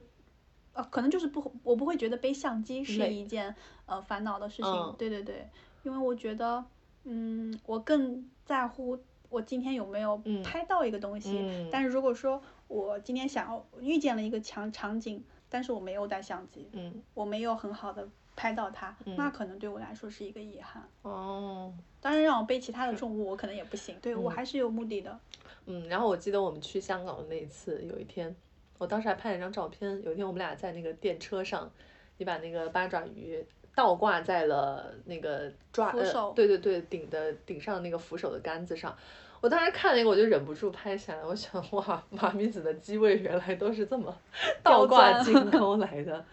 [0.72, 3.54] 呃，可能就是不，我不会觉得背相机是一件
[3.86, 4.94] 呃烦恼的事情。
[4.98, 5.48] 对对对，
[5.82, 6.64] 因为我觉得，
[7.04, 8.98] 嗯，我更在乎
[9.28, 11.68] 我今天有没有拍到一个东西。
[11.70, 20.82] 但是如果说，我今天想要遇见了一个强场景，但是我没有带相机，嗯，我没有很好的拍到它，那可能对我来说是一个遗憾。
[21.02, 23.96] 哦，当然让我背其他的重物，我可能也不行。
[24.02, 25.20] 对我还是有目的的。
[25.66, 28.34] 嗯，然后我记得我们去香港的那一次，有一天，
[28.78, 30.00] 我当时还拍了一张照片。
[30.02, 31.70] 有一天我们俩在那个电车上，
[32.18, 33.44] 你把那个八爪鱼
[33.74, 38.96] 倒挂在了那个抓呃，对对对，顶的顶上那个扶手的杆子上。
[39.40, 41.24] 我当时看那个，我就忍不住拍下来。
[41.24, 44.16] 我想，哇，马明子的机位原来都是这么
[44.62, 46.24] 倒挂金钩 来的。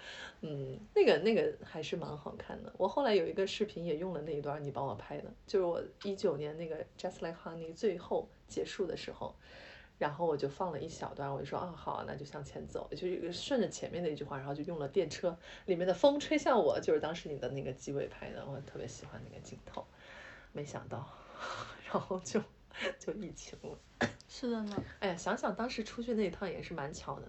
[0.45, 2.73] 嗯，那个那个还是蛮好看的。
[2.77, 9.35] 我后来有一个视频也用了那一段，你帮我拍的，就是我一九年那个 Just Like Honey 最后结束的时候，
[9.97, 19.85] 然后我就放了一小段，我就说啊，好，那就向前走，就顺着前面的一句话，然后就用了电车里面的风吹向我，就是当时你的那个机位拍的，我特别喜欢那个镜头。
[20.51, 21.07] 没想到，
[21.91, 22.41] 然后就。
[22.97, 24.83] 就疫情了，是的呢。
[24.99, 27.27] 哎呀，想想当时出去那一趟也是蛮巧的，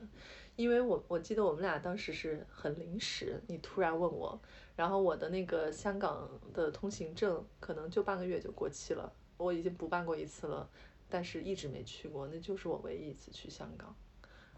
[0.57, 4.41] 因为我我记得我们俩当时是很临时，你突然问我，
[4.75, 10.67] 然后我的那个香港的通行证可能就半个月就过期了，我已经补办过一次了，
[11.15, 13.95] 但是一直没去过，那就是我唯一一次去香港。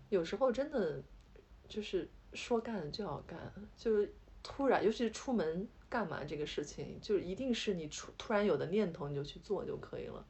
[0.09, 1.03] 有时候真的
[1.69, 4.11] 就是说干就要干，就是
[4.43, 10.27] 突然，尤其是出门干嘛这个事情，就一定是你出突然有的念头你就去做就可以了。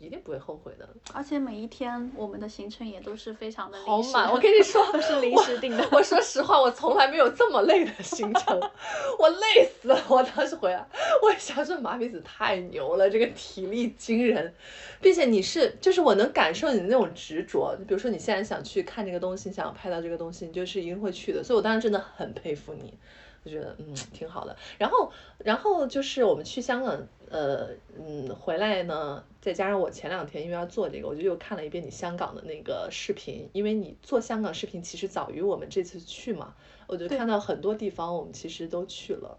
[0.00, 4.32] 一定不会后悔的，而且每一天我们的行程也都是非常的好满。
[4.32, 5.88] 我跟你说，都是临时定的。
[5.92, 8.58] 我说实话，我从来没有这么累的行程，
[9.18, 10.02] 我累死了。
[10.08, 10.84] 我当时回来，
[11.22, 14.52] 我想说马米子太牛了，这个体力惊人，
[15.00, 17.76] 并且你是，就是我能感受你的那种执着。
[17.86, 21.44] 比如说你现在想去看这个东西，想要拍到这个东西，你就是一定会去的。
[21.44, 22.94] 所以我当时真的很佩服你。
[23.46, 36.56] 我觉得嗯挺好的，然后然后就是我们去香港，呃嗯回来呢，再加上我前两天因为要做这个，我就又看了一遍你香港的那个视频，因为你做香港视频其实早于我们这次去嘛，
[36.88, 39.38] 我就看到很多地方我们其实都去了，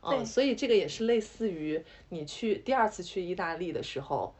[0.00, 4.34] 嗯，所以这个也是类似于你去第二次去意大利的时候，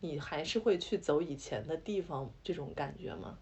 [0.00, 3.38] 你还是会去走以前的地方这种感觉吗？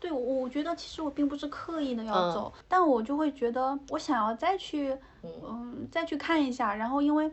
[0.00, 6.72] 对，我觉得其实我并不是刻意的要走，但我就会觉得我想要再去，嗯，再去看一下。
[6.74, 7.28] 然后因为，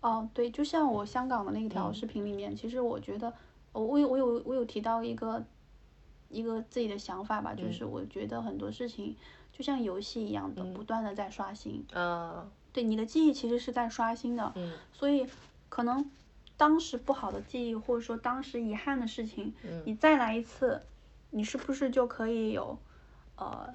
[0.00, 3.30] 哦，对，就像我香港的那条视频里面，其实我觉得，
[3.72, 5.44] 我有我有我有提到一个
[6.30, 9.14] 一个自己的想法吧，就是我觉得很多事情
[9.52, 11.84] 就像游戏一样的，不断的在刷新。
[11.92, 14.50] 嗯，对，你的记忆其实是在刷新的。
[14.56, 14.72] 嗯。
[14.92, 15.26] 所以
[15.68, 16.10] 可能
[16.56, 19.52] 当时不好的记忆，或者说当时遗憾的事情，
[19.84, 20.80] 你再来一次。
[21.30, 22.78] 你是不是就可以有，
[23.36, 23.72] 呃，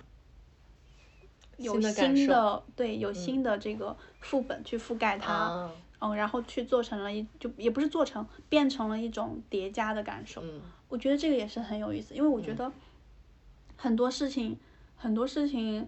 [1.58, 10.42] 有新的对，有新的这个副本去覆盖它，嗯，然后去做成了一就也不是做成，变成了一种叠加的感受。
[10.44, 12.72] 嗯，我觉得这个也是很有意思，因为我觉得
[13.78, 14.58] 很多事情
[14.98, 15.88] 很多事情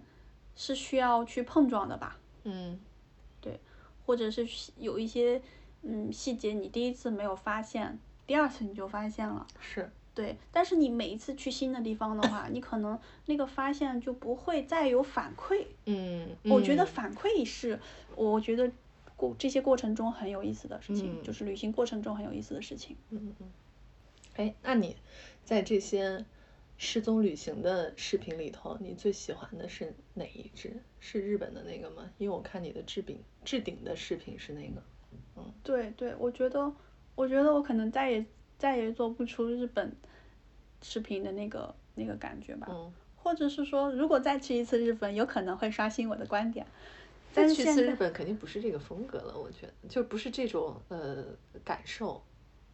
[0.56, 2.18] 是需要去碰撞的吧。
[2.44, 2.80] 嗯，
[3.40, 3.60] 对，
[4.06, 4.48] 或者是
[4.78, 5.42] 有一些
[5.82, 9.46] 嗯细节你第一次没有发现，第二次你就发现了。
[9.60, 9.90] 是。
[10.18, 15.64] 对，但是你每一次去新的地方的话，你可能那个发现就不会再有反馈。
[15.84, 17.78] 嗯，我觉得反馈是，
[18.16, 18.68] 我觉得
[19.14, 22.96] 过这些过程中很有意思的事情，就是旅行过程中很有意思的事情。
[23.10, 23.48] 嗯嗯。
[24.34, 24.96] 哎，那你
[25.44, 26.24] 在这些
[26.76, 30.82] 失踪旅行的视频里头，你最喜欢的是哪一支？
[30.98, 32.10] 是日本的那个吗？
[32.18, 34.82] 因为我看你的置顶置顶的视频是那个。
[35.36, 36.72] 嗯，对对，我觉得，
[37.14, 38.26] 我觉得我可能再也
[38.58, 39.96] 再也做不出日本。
[40.80, 42.68] 视频的那个那个感觉吧，
[43.16, 46.64] 或者是说，如果再去一次日本，有可能会刷新我的观点。
[47.32, 51.24] 再去一次日本肯定不是这个风格了，我觉得就不是这种呃
[51.64, 52.22] 感受。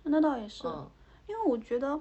[0.02, 0.68] 那倒也是，
[1.26, 1.98] 因为我觉得，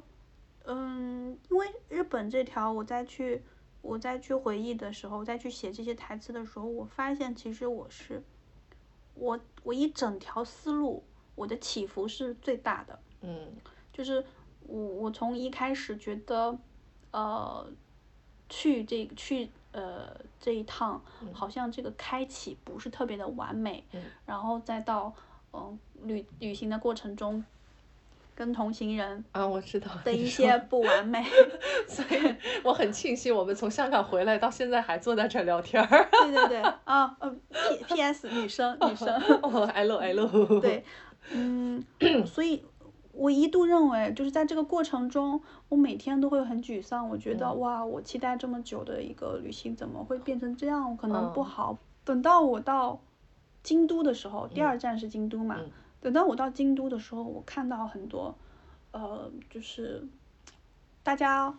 [0.65, 3.41] 嗯，因为日本这条我再去
[3.81, 8.21] 我再去回忆的时候，再去写这些台词的时候，我发现其实我是，
[9.13, 11.01] 我我一整条思路，
[11.35, 12.99] 我的起伏是最大的。
[13.21, 13.53] 嗯，
[13.93, 14.25] 就是
[14.67, 16.57] 我我从一开始觉得，
[17.11, 17.65] 呃，
[18.49, 23.85] 去这去呃这一趟，好像这个开启不是特别的完美，
[24.25, 25.13] 然后再到
[25.53, 27.43] 嗯旅旅行的过程中。
[28.35, 31.23] 跟同行人啊，我知道的一些不完美，
[31.87, 36.09] 所以我很庆幸我们从香港回来到现在还坐在这聊天儿。
[36.09, 39.07] 对 对对，啊呃，P P S 女生女生。
[39.43, 40.59] 哦，L L。
[40.59, 40.83] 对，
[41.29, 41.85] 嗯，
[42.25, 42.65] 所以
[43.13, 45.39] 我一度认为，就是在这个过程中，
[45.69, 47.07] 我每天都会很沮丧。
[47.07, 50.97] 我觉得哇，我期待这么久的一个旅行，怎么会变成这样？
[50.97, 51.77] 可能不好。
[52.03, 52.99] 等到我到
[53.61, 55.59] 京都的时候，第二站是京都嘛。
[56.01, 58.35] 等到我到京都的时候，我看到很多，
[58.91, 60.05] 呃，就是
[61.03, 61.55] 大家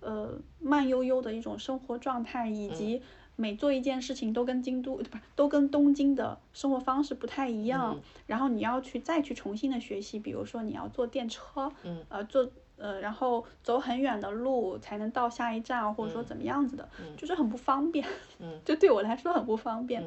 [0.00, 3.00] 呃慢悠悠的一种生活状态，以及
[3.40, 7.98] 每做一件事情都跟京都不是都跟东京的生活方式不太一样。
[8.26, 11.72] 然后你要去再去重新的学习，比如说你要坐电车，
[12.08, 18.06] 呃，坐呃，然后走很远的路才能到下一站，或者说怎么样子的，就是很不方便。
[18.38, 20.04] 嗯 就对我来说很不方便。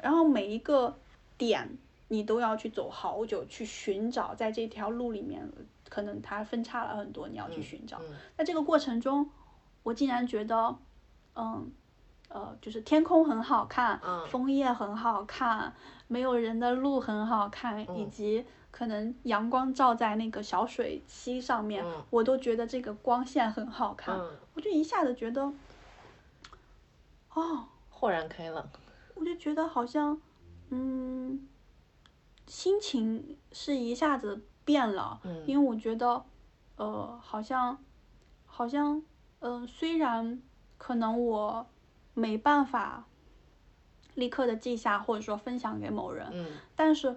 [0.00, 0.96] 然后每一个
[1.36, 1.76] 点。
[2.08, 5.44] 你都要去走好久去寻找，在这条路里面，
[5.88, 8.00] 可能它分叉了很多，你要去寻找。
[8.36, 9.28] 在这个过程中，
[9.82, 10.76] 我竟然觉得，
[11.34, 11.68] 嗯，
[12.28, 15.72] 呃，就是天空很好看，枫叶很好看，
[16.08, 24.18] 没有人的路很好看，以及可能阳光照在那个小水溪上面，我都觉得这个光线很好看。
[24.54, 25.52] 我就一下子觉得，
[27.34, 28.68] 哦，豁然开朗。
[29.14, 30.20] 我就觉得好像，
[30.70, 31.48] 嗯。
[32.46, 35.18] 心情是一下子变了，
[35.48, 36.24] 因为我觉得，
[36.76, 37.76] 呃，好像，
[38.46, 39.02] 好像，
[39.40, 40.40] 嗯，虽然
[40.78, 41.66] 可能我
[42.16, 43.06] 没办法
[44.16, 47.16] 立刻的记下或者说分享给某人，但是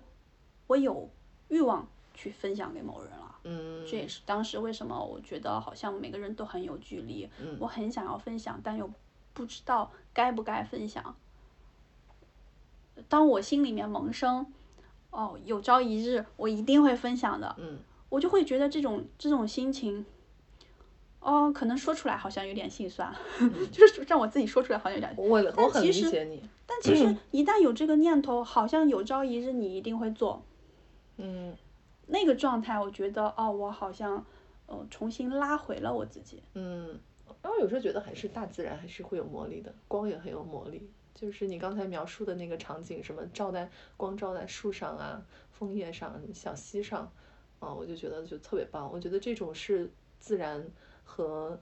[0.67, 1.09] 我有
[1.47, 3.39] 欲望去分享给某人了，
[3.89, 7.27] 这也是当时为什么我觉得好像每个人都很有距离，
[7.57, 8.87] 我很想要分享，但又
[9.33, 11.15] 不知道该不该分享。
[13.07, 14.53] 当我心里面萌生。
[15.11, 17.55] 哦，有朝一日我一定会分享的。
[17.57, 17.79] 嗯，
[18.09, 20.05] 我就会觉得这种这种心情，
[21.19, 23.13] 哦，可能说出来好像有点心酸，
[23.71, 25.13] 就是让我自己说出来好像有点。
[25.17, 26.41] 我我很理解你。
[26.65, 30.43] 但其实一旦有这个念头，好像有朝一日你一定会做。
[31.17, 31.55] 嗯。
[32.11, 34.25] 那个状态，我觉得哦，我好像
[34.65, 36.41] 呃重新拉回了我自己。
[36.55, 36.99] 嗯，
[37.43, 40.89] 然后有时候觉得还是大自然还是会有魔力的，光也很有魔力。
[41.13, 47.11] 就是你刚才描述的那个场景，什么照在光照在树上啊、枫叶上、小溪上，
[47.59, 48.91] 啊，我就觉得就特别棒。
[48.91, 50.65] 我觉得这种是自然
[51.09, 51.59] 和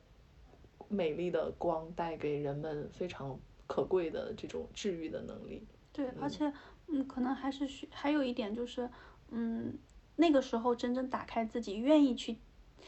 [0.89, 5.65] 美丽的光带给人们非常可贵的这种治愈的能力。
[5.93, 6.51] 对，而且
[6.87, 8.89] 嗯，可能还是需还有一点就是，
[9.29, 9.77] 嗯，
[10.17, 12.37] 那个时候真正打开自己，愿意去。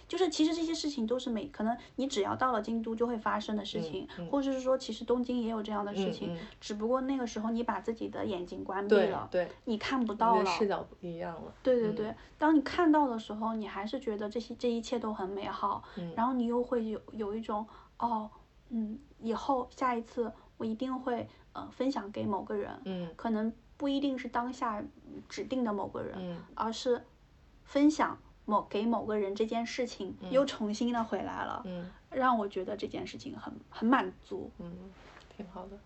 [0.09, 11.53] 就是其实这些事情都是每可能你只要到了京都就会发生的事情，或者是说其实东京也有这样的事情，只不过那个时候你把自己的眼睛关闭了，对，你看不到了，视角不一样了。
[11.61, 15.83] 对对对，当你看到的时候，你还是觉得这些这一切都很美好，
[16.15, 17.65] 然后你又会有有一种
[17.99, 18.29] 哦，
[18.69, 24.83] 嗯，以后下一次我一定会呃分享给某个人，嗯，可能不一定是当下
[25.29, 27.05] 指定的某个人，嗯，而是
[27.63, 28.17] 分享。
[28.49, 31.63] 某给某个人这件事情又重新的回来了，
[32.09, 34.71] 让我觉得这件事情很很满足，嗯，
[35.37, 35.77] 挺好的，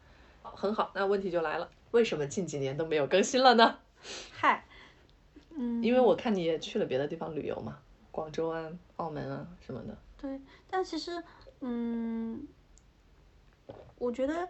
[0.42, 0.92] 很好。
[0.96, 3.80] 那问题就来了，为什么近几年都没有更新了呢？
[4.32, 4.66] 嗨，
[5.52, 7.78] 嗯，因为我看你也去了别的地方旅游嘛，
[8.12, 9.98] 广州啊、澳门啊什么的。
[10.18, 10.40] 对，
[10.70, 11.22] 但其实，
[11.60, 12.48] 嗯，
[13.98, 14.48] 我觉得，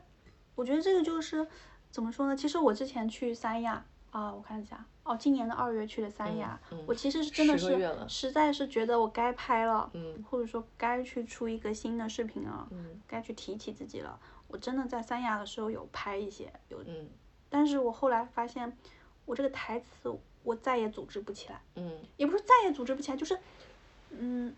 [0.55, 1.47] 我觉得这个就是
[1.89, 2.35] 怎么说呢？
[2.35, 3.83] 其实我之前去三亚
[4.13, 4.85] 啊，我看一下。
[5.03, 9.91] 哦，今年的二月去的三亚，我其实是真的是实在是觉得我该拍了，
[10.29, 12.69] 或者说该去出一个新的视频了，
[13.07, 14.17] 该去提起自己了。
[14.47, 16.77] 我真的在三亚的时候有拍一些，有，
[17.49, 18.77] 但是我后来发现，
[19.25, 21.59] 我这个台词我再也组织不起来，
[22.15, 23.37] 也不是再也组织不起来，就是，
[24.11, 24.55] 嗯，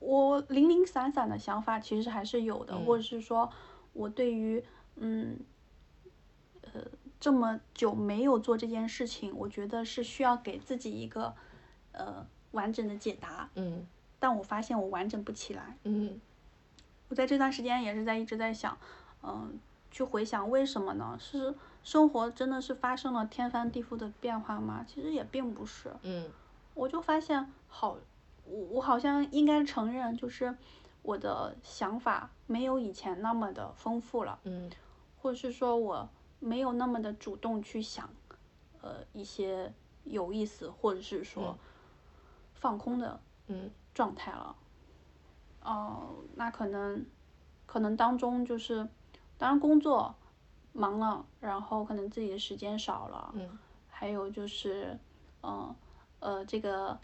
[0.00, 3.48] 我零零散散的想法其实还是有的，或者是说
[3.92, 4.62] 我对于，
[4.96, 5.38] 嗯，
[6.62, 6.82] 呃。
[7.20, 11.34] 这么久没有做这件事情，我觉得是需要给自己一个，
[11.92, 13.48] 呃，完整的解答。
[13.54, 13.86] 嗯。
[14.18, 15.76] 但我发现我完整不起来。
[15.84, 16.18] 嗯。
[17.08, 18.76] 我在这段时间也是在一直在想，
[19.22, 19.58] 嗯，
[19.90, 21.16] 去回想为什么呢？
[21.20, 24.84] 是生活真的是发生了天翻地覆的变化吗？
[24.88, 25.92] 其实也并不是。
[26.02, 26.28] 嗯。
[26.74, 27.98] 我就发现，好，
[28.44, 30.56] 我我好像应该承认，就是
[31.02, 34.70] 我的想法没有以前那么的丰富了，嗯
[35.20, 36.08] 或者是说我
[36.40, 38.10] 没有那么的主动去想，
[38.82, 39.72] 呃，一些
[40.04, 41.56] 有意思或者是说
[42.54, 44.56] 放空的嗯状态了。
[45.62, 47.04] 哦、那可能
[47.66, 48.88] 可能当中就是，
[49.36, 50.14] 当然工作
[50.72, 54.98] 忙了，然后可能自己的时间少了，嗯还有就是，
[55.42, 55.74] 嗯
[56.20, 56.98] 呃这个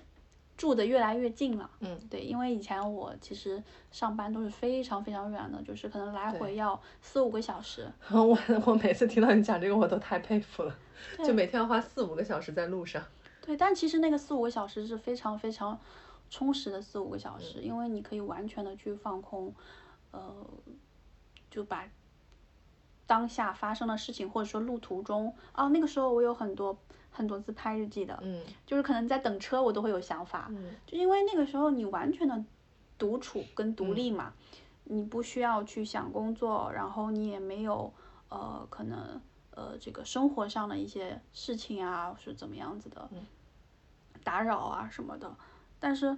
[0.56, 1.70] 住的越来越近了。
[1.80, 7.90] 嗯对，因为以前我其实上班都是非常非常远的，就是可能来回要四五个小时。
[8.10, 10.76] 我 我每次听到你讲这个，我都太佩服了，
[11.24, 13.02] 就每天要花四五个小时在路上。
[13.42, 15.78] 对，但其实那个四五个小时是非常非常
[16.30, 19.54] 充实的四五个小时，因为你可以完全的去放空，
[20.10, 20.34] 呃，
[21.50, 21.88] 就把
[23.06, 26.76] 当下发生的事情，或者说路途中，啊，那个时候我有很多
[27.16, 28.42] 很多自拍日记的，嗯。
[28.66, 30.74] 就是可能在等车我都会有想法，嗯。
[30.86, 32.44] 就因为那个时候你完全的
[32.98, 34.32] 独处跟独立嘛，
[34.84, 37.92] 你不需要去想工作，然后你也没有
[38.28, 43.08] 呃可能呃这个生活上的一些事情啊是怎么样子的
[44.22, 45.34] 打扰啊什么的，
[45.80, 46.16] 但是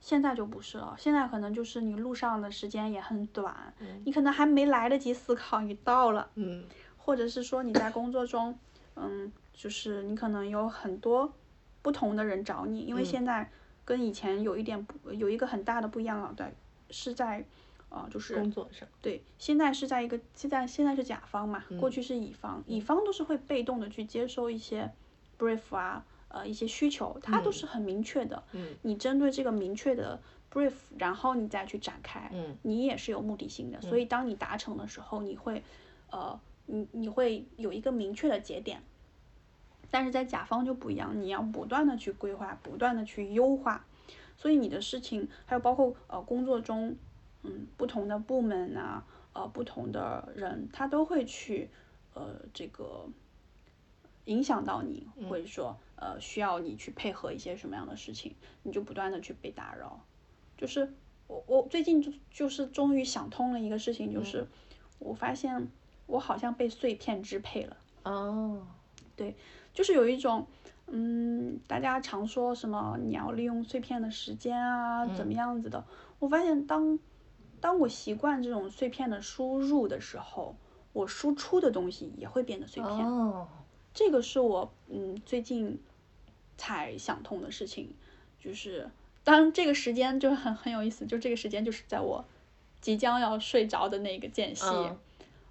[0.00, 3.72] 现在就不是了，现在可能就是你路上的时间也很短，
[4.04, 6.30] 你可能还没来得及思考，你到了。
[6.34, 6.64] 嗯。
[7.06, 8.58] 或者是说你在工作中，
[8.96, 11.32] 嗯，就是你可能有很多
[11.80, 13.50] 不同的人找你，因为嗯现在
[13.84, 16.52] 跟以前有一点不有一个很大的不一样了，对，
[16.90, 17.44] 是在，
[17.88, 18.88] 呃，就是工作上。
[19.00, 24.90] 对，现在是在一个现在现在是甲方嘛，过去是乙方，乙方都是会被动的去接收一些
[25.38, 35.62] brief 啊，呃，一些需求，它都是很明确的，嗯你针对这个明确的 brief，然后你再去展开，嗯你也是有目的性的，所以当你达成的时候，你会，
[36.10, 38.82] 呃，你你会有一个明确的节点。
[39.94, 43.86] 但是在甲方就不一样，你要不断的去规划，不断的去优化，
[44.36, 46.96] 所以你的事情还有包括呃工作中，
[47.44, 51.70] 嗯，不同的部门啊，呃，不同的人，他都会去，
[52.14, 53.06] 呃，这个
[54.24, 58.34] 影响到你，或者说呃需要你去配合一些什么样的事情，
[58.64, 60.04] 你就不断的去被打扰。
[60.58, 60.92] 就是
[61.28, 64.48] 我我最近就就是终于想通了一个事情，就是
[64.98, 65.68] 我发现
[66.06, 67.76] 我好像被碎片支配了。
[68.02, 68.66] 哦，
[69.74, 70.46] 就是有一种，
[70.86, 75.84] 嗯，大家常说什么你要利用碎片的时间啊，怎么样子的？
[76.20, 76.98] 我发现当
[77.60, 80.56] 当我习惯这种碎片的输入的时候，
[80.92, 83.06] 我输出的东西也会变得碎片。
[83.06, 83.48] 哦，
[83.92, 85.82] 这个是我嗯最近
[86.56, 87.94] 才想通的事情，
[88.38, 88.88] 就是
[89.24, 92.24] 当这个时间就很很有意思，就这个时间就是在我
[92.80, 94.96] 即将要睡着的那个间隙，嗯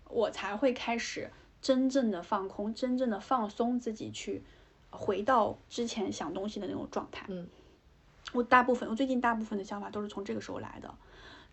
[0.10, 1.32] 我才会开始
[1.64, 4.44] 真正的放空，真正的放松自己，去
[4.92, 7.26] 回到之前想东西的那种状态。
[7.30, 7.48] 嗯，
[8.34, 10.94] 我大部分我最近大部分的想法都是从这个时候来的，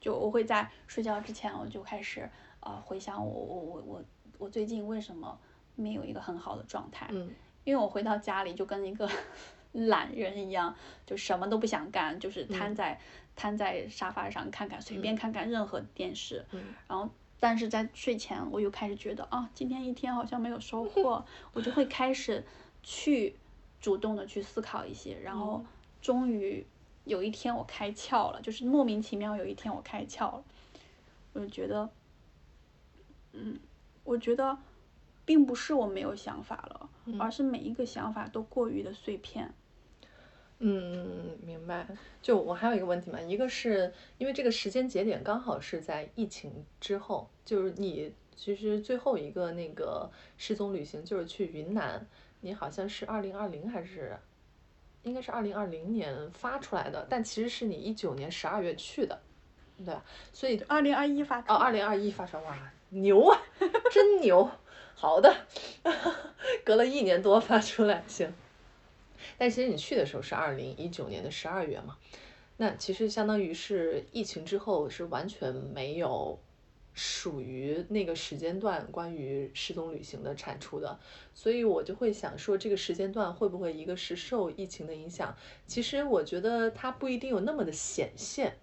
[0.00, 4.04] 就我会在睡觉之前我就开始呃回想我我我我
[4.38, 5.38] 我最近为什么
[5.76, 7.30] 没有一个很好的状态，嗯。
[7.62, 9.08] 因为我回到家里就跟一个
[9.72, 10.74] 懒人一样，
[11.06, 12.98] 就什么都不想干，就是瘫在、
[13.36, 16.60] 瘫在沙发上看看随便看看任何电视，嗯。
[16.88, 17.08] 然后
[17.40, 21.24] 但是在睡前我又开始觉得啊，今天一天好像没有收 获，
[21.54, 22.44] 我就会开始
[22.82, 23.34] 去
[23.80, 25.64] 主动的去思考一些，然后
[26.02, 26.64] 终于
[27.04, 30.44] 有一天我开窍了，就是莫名其妙有一天我开窍了，
[31.32, 31.88] 我就觉得，
[33.32, 33.58] 嗯，
[34.04, 34.58] 我觉得
[35.24, 39.54] 并不是我没有想法了，而是每一个想法都过于的碎片。
[40.62, 41.86] 嗯，明白。
[42.20, 52.06] 就我还有一个问题嘛，一个是因为这个时间节点刚好是在疫情之后，就是你其实最后一个那个失踪旅行就是去云南，
[52.42, 54.18] 你好像是二零二零还是，
[55.02, 59.18] 应该是二零二零年发出来的，但其实是你一九年十二月去的，
[59.78, 60.04] 对吧？
[60.32, 63.40] 所以二零二一发哦，二零二一发烧，哇，牛啊，
[63.90, 64.50] 真牛！
[64.94, 65.34] 好的，
[66.62, 68.30] 隔了一年多发出来，行。
[69.40, 71.96] 但其实你去的时候是二零一九年的十二月嘛，
[72.58, 76.38] 那其实相当于是疫情之后是完全没有
[76.92, 81.00] 属于那个时间段关于失踪旅行的产出的，
[81.32, 85.34] 所以我就会想说，这个时间段会不会一个是受疫情的影响？
[85.66, 88.58] 其实我觉得它不一定有那么的显现。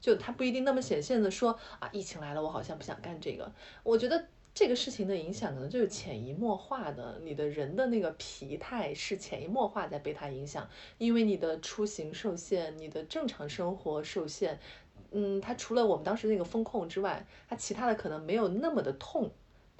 [0.00, 3.52] 就它不一定那么显现的说啊，疫情来了，我好像不想干这个。
[3.82, 4.28] 我觉得
[4.60, 14.60] 这个事情的影响可能就是潜移默化的，你的人的那个疲态是潜移默化在被它影响，因为你的出行受限，你的正常生活受限。
[15.12, 19.30] 嗯，它除了我们当时那个风控之外，它其他的可能没有那么的痛，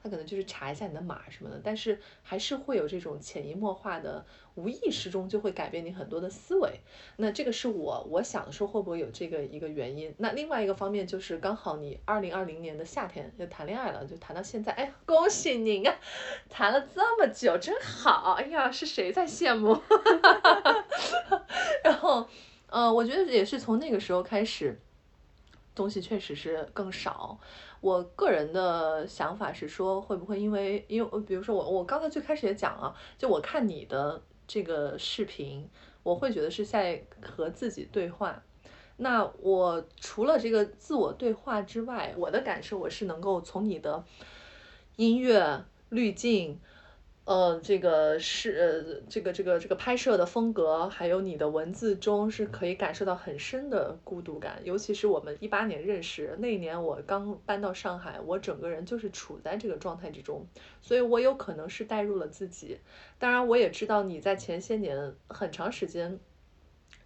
[0.02, 4.24] 他可能就是查一下你的码什么的，但是还是会有这种潜移默化的，
[4.54, 6.80] 无意识中就会改变你很多的思维。
[7.16, 10.14] 那这个是我我想的时候会不会有这个一个原因？
[10.18, 15.94] 那另外一个方面就是刚好你二零二零年的夏天就谈恋爱了，就谈到现在，哎，恭喜您啊，
[16.48, 18.36] 谈了这么久，真好。
[18.38, 19.78] 哎呀，是谁在羡慕？
[21.84, 22.26] 然后，
[22.68, 24.78] 呃，我觉得也是从那个时候开始，
[25.74, 27.38] 东西确实是更少。
[27.80, 35.68] 我个人的想法是说，会不会因为因为比如说我我刚才最开始也讲了，就我看你的这个视频，
[36.02, 38.42] 我会觉得是在和自己对话。
[38.98, 44.04] 那我除了这个自我对话之外，我的感受我是能够从你的
[44.96, 46.60] 音乐滤镜。
[47.30, 54.60] 呃，这个是呃，这个这个这个拍摄的风格，还有你的文字中是可以感受到很深的孤独感。
[54.64, 60.44] 尤其是我们一八年认识那一年，我刚搬到上海，我整个人就是处在这个状态之中，
[60.80, 62.80] 所以我有可能是带入了自己。
[63.20, 66.18] 当然，我也知道你在前些年很长时间，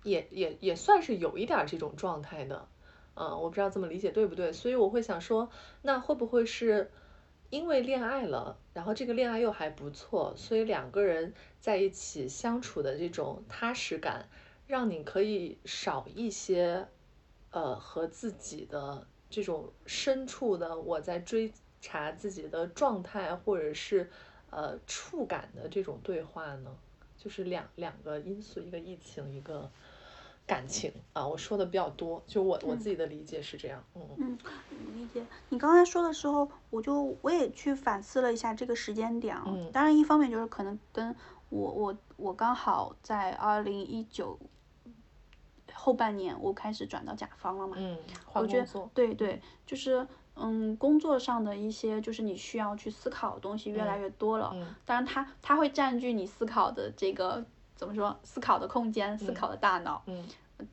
[0.04, 2.66] 也也也算是有一点这种状态的。
[3.14, 5.50] 嗯，我不知道这么理解对不对，所以我会想说，
[5.82, 6.90] 那会不会是？
[7.50, 14.28] 因为恋爱了，然后这个恋爱又还不错，所以两个人在一起相处的这种踏实感，
[14.66, 16.88] 让你可以少一些，
[17.50, 24.10] 呃，和自己的这种深处的我在追查自己的状态，或者是
[24.50, 26.76] 呃触感的这种对话呢？
[27.16, 29.70] 就是两两个因素，一个疫情，一个。
[30.46, 34.38] 感情啊，我说的比较多，就我我自己的理解是这样，嗯嗯，
[34.94, 35.24] 理解。
[35.48, 39.44] 你刚才说的时候，我就我也去反思了一下这个时间点啊。
[39.46, 39.70] 嗯。
[39.72, 41.16] 当然，一方面就是可能跟
[41.48, 44.38] 我我我刚好在二零一九
[45.72, 47.76] 后半年我开始转到甲方了嘛。
[47.78, 47.96] 嗯。
[48.34, 54.50] 我觉得对对，就是嗯，工作上的一些就是你需要去思考的东西越来越多了。
[54.52, 54.74] 嗯。
[54.84, 57.46] 当然，它它会占据你思考的这个。
[57.74, 58.16] 怎么说？
[58.22, 60.02] 思考的空间，思考的大脑。
[60.06, 60.24] 嗯。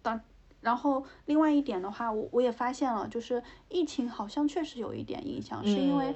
[0.03, 0.21] 当，
[0.61, 6.15] 然后另外一点的话，我我也发现了，就是疫情好像确实有一点影响，是因为，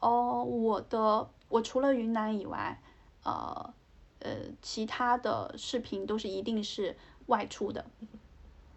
[0.00, 2.78] 哦，我的我除了云南以外，
[3.24, 3.74] 呃
[4.20, 6.94] 呃，其他的视频都是一定是
[7.26, 7.84] 外出的，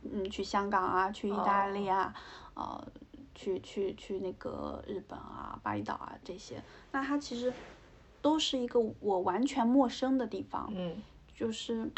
[0.03, 2.13] 嗯，去香港啊，去意大利啊，
[2.53, 2.87] 呃，
[3.35, 7.53] 去去去那个日本啊，巴厘岛啊这些，那它其实
[8.21, 10.71] 都是一个我完全陌生的地方。
[10.73, 11.03] 嗯。
[11.39, 11.89] 就是，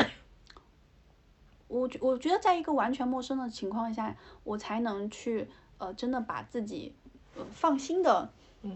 [1.67, 5.47] 我觉我觉得在一个完全陌生的情况下，我才能去
[5.79, 6.93] 呃真的把自己
[7.35, 8.29] 呃放心的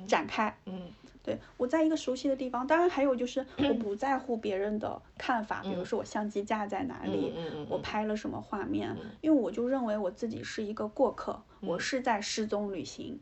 [0.07, 0.57] 展开。
[0.65, 0.89] 嗯，
[1.21, 7.31] 对我在一个熟悉的地方，当然还有就是 我不在乎别人的看法，比如说我相机架在哪里，
[7.69, 13.19] 我拍了什么画面，因为我就认为我自己是一个过客，我是在失踪旅行，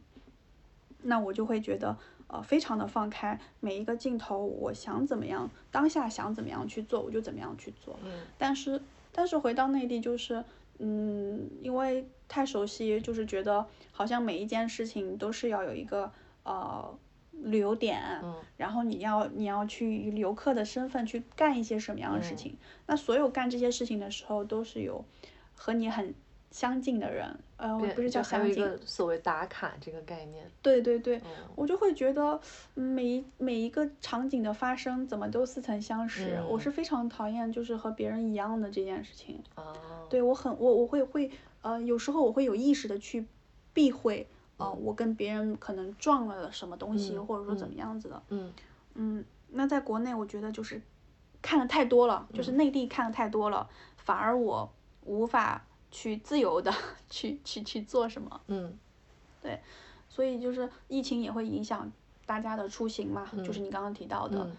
[1.02, 1.98] 那我就会觉得。
[2.28, 8.00] 呃，非常的放开，每一个镜头，我想怎么样，当下想怎么样去做，我就怎么样去做。
[8.04, 8.12] 嗯。
[8.38, 10.44] 但是，但是回到内地就是，
[10.80, 16.12] 嗯，因为太熟悉，就是觉得好像每一件事情都是要有一个
[16.44, 16.98] 呃
[17.32, 18.36] 旅游点，嗯。
[18.58, 22.58] 然后你要你要去以游客的身份去干一些什么样的事情？
[22.88, 25.06] 那所有干这些事情的时候，都是有
[25.56, 26.16] 和你很。
[26.54, 30.48] 相近的人，呃，不是叫相近，所谓打卡这个概念。
[30.62, 31.20] 对对对，
[31.56, 32.40] 我就会觉得
[32.76, 39.44] 每一每一个场景的发生怎么都似曾相识，我是非常讨厌就是和别人一样的这件事情。
[39.56, 39.76] 哦。
[40.08, 41.32] 对我很我我会会
[41.64, 43.26] 呃有时候我会有意识的去
[43.74, 44.28] 避讳
[44.58, 48.22] 呃我跟别人可能撞了什么东西或者说怎么样子的。
[48.30, 48.54] 嗯。
[48.94, 50.80] 嗯，那在国内我觉得就是
[51.42, 54.72] 看的太多了，就是内地看的太多了，反而我
[55.06, 55.66] 无法。
[55.94, 56.74] 去自由的
[57.08, 58.42] 去去去做什么？
[58.48, 58.76] 嗯，
[59.40, 59.62] 对，
[60.10, 61.90] 所以就是疫情也会影响
[62.26, 64.50] 大家的出行嘛，就是你刚刚提到的。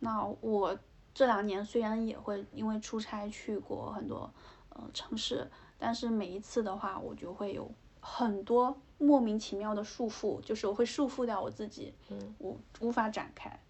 [0.00, 0.76] 那我
[1.14, 4.28] 这两年虽然也会因为出差去过很多
[4.70, 7.70] 呃城市，但是每一次的话，我就会有
[8.00, 13.60] 很多莫名其妙的束缚，就是我会束缚掉我自己，嗯，我无法展开。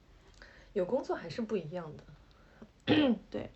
[0.73, 3.17] 有工作还是不一样的。
[3.29, 3.51] 对。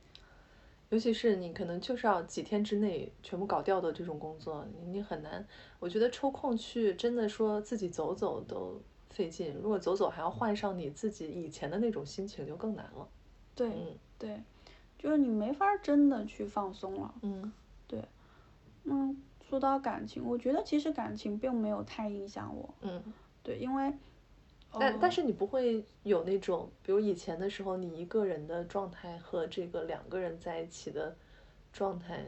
[0.94, 5.44] 尤其是你可能就是要几天之内全部搞掉的这种工作，你很难。
[5.80, 8.80] 我觉得抽空去真的说自己走走都
[9.10, 13.08] 费劲，如果走走还要换上你自己以前的那种心情，就更难了。
[13.56, 14.40] 对，对，
[14.96, 17.12] 就是你没法真的去放松了。
[17.22, 17.52] 嗯，
[17.88, 18.00] 对。
[18.84, 22.72] 嗯，说到感情，我觉得其实感情并没有太影响我。
[22.82, 23.02] 嗯，
[23.42, 23.92] 对，因为。
[24.78, 31.16] 但但是你不会有那种，比如以前的时候，你一个人的状态和这个两个人在一起的
[31.72, 32.24] 状态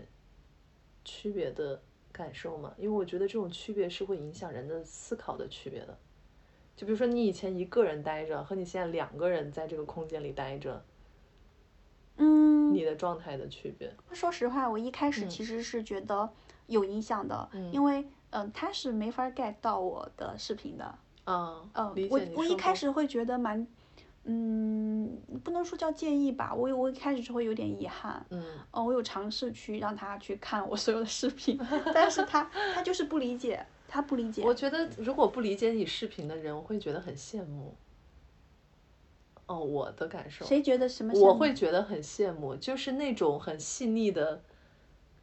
[1.05, 1.83] 区别的
[2.13, 2.75] 感受吗？
[2.79, 5.99] 因为我觉得这种区别是会影响人的思考的区别的。
[6.77, 10.85] 就比如说你以前一个人待着，和你现在两个人在这个空间里待着，
[12.17, 13.95] 嗯，你的状态的区别。
[14.13, 16.31] 说实话，我一开始嗯其实是觉得
[16.67, 23.67] 有影响的，嗯因为嗯、呃他是没法 get 到我的视频的，啊，嗯、理我我一开始会觉得蛮，
[24.25, 31.59] 嗯，不能说叫介意吧，我我一开始就会有点遗憾，嗯哦，我有尝试去让他去看我所有的视频，
[31.93, 34.43] 但是他 他就是不理解，他不理解。
[34.43, 37.77] 我觉得如果不理解你视频的人，我会觉得很羡慕。
[39.47, 44.43] 哦，我的感受，谁觉得什么我会觉得很羡慕，就是那种很细腻的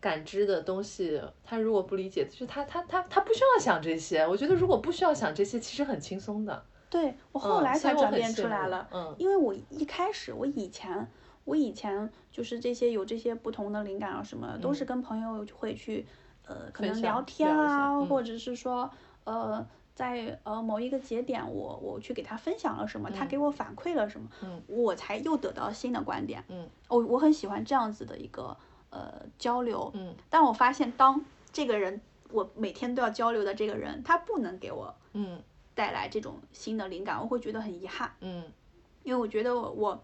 [0.03, 4.27] 感知的东西，他如果不理解，就是他他他他不需要想这些。
[4.27, 6.65] 我觉得如果不需要想这些，其实很轻松的。
[6.89, 11.07] 对我后嗯来才转变出来了，嗯因为我一开始我以前
[11.45, 16.05] 我以前就是这些有这些不同的灵感啊什么，都是跟朋友会去
[16.45, 18.91] 呃可能聊天啊，嗯或者是说
[19.23, 19.65] 呃。
[19.95, 26.43] 在呃某一个节点我，我去给他分享了什么，他给我反馈了什么，嗯我才又得到新的观点。
[26.49, 28.57] 嗯我我很喜欢这样子的一个
[28.93, 29.91] 呃交流。
[29.95, 31.19] 嗯但我发现，当
[31.51, 35.41] 这个人我每天都要交流的这个人，他不能给我嗯
[35.75, 38.15] 带来这种新的灵感，我会觉得很遗憾。
[38.21, 38.43] 嗯
[39.03, 40.03] 因为我觉得我我，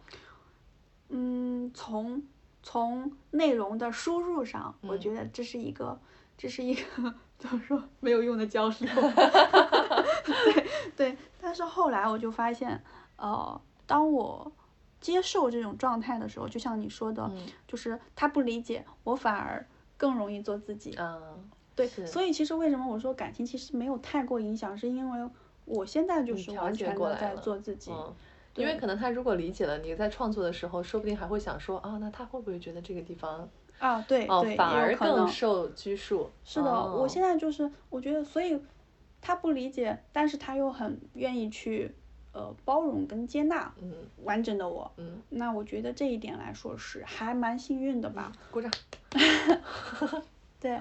[1.10, 2.22] 嗯，从
[2.62, 5.98] 从内容的输入上，我嗯觉得这是一个
[6.38, 8.90] 这是一个 怎么说没有用的交流。
[10.26, 10.68] 对
[10.98, 12.84] 对，但是后来我就发现，
[13.16, 14.52] 呃，当我
[15.02, 19.66] 接受这种状态的时候，就像你说的，嗯就是他不理解，我反而
[19.98, 20.96] 更容易做自己。
[20.98, 25.30] 嗯，对，所以其实为什么我说感情其实没有太过影响，是因为
[25.66, 27.92] 我现在就是完全的在做自己。
[27.92, 28.14] 嗯，
[28.56, 33.48] 因为可能他如果理解了你在创作的时候，说不定还会想说啊，那他会不会觉得这个地方
[33.78, 35.28] 啊，对哦对，反而更。
[35.28, 36.30] 受拘束？
[36.44, 38.60] 是的，我哦现在就是我觉得，所以
[39.22, 41.96] 他不理解，但是他又很愿意去
[42.32, 44.92] 呃包容跟接纳嗯完整的我。
[44.98, 48.32] 嗯，那我觉得这一点来说是还蛮幸运的吧。
[48.52, 48.72] 鼓掌。
[50.60, 50.80] 对，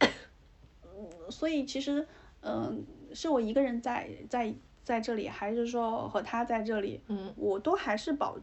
[0.00, 2.06] 嗯所以其实，
[2.40, 4.54] 嗯、是我一个人在在
[4.84, 8.36] 在这里，还是说和他在这里，嗯我都还是保，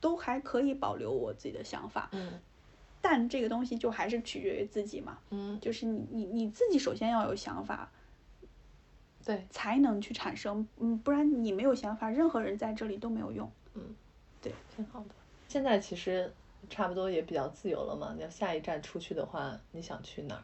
[0.00, 2.08] 都还可以保留我自己的想法。
[2.12, 2.32] 嗯
[3.00, 7.88] 但这个东西就还是取决于自己嘛，嗯，就是你你你自己首先要有想法，
[9.28, 13.52] 对，才能去产生，嗯，不然你没有想法，任何人在这里都没有用。
[13.74, 13.94] 嗯，
[14.40, 15.10] 对挺好的。
[15.48, 16.32] 现在其实
[16.70, 18.14] 差不多也比较自由了嘛。
[18.16, 20.42] 你要下一站出去的话，你想去哪儿？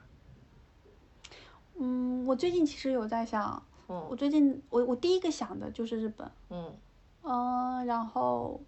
[1.79, 6.77] 嗯，我最近其实有在想，嗯我嗯最近我我第一个想的就是日本，嗯
[7.23, 8.61] 嗯、然后，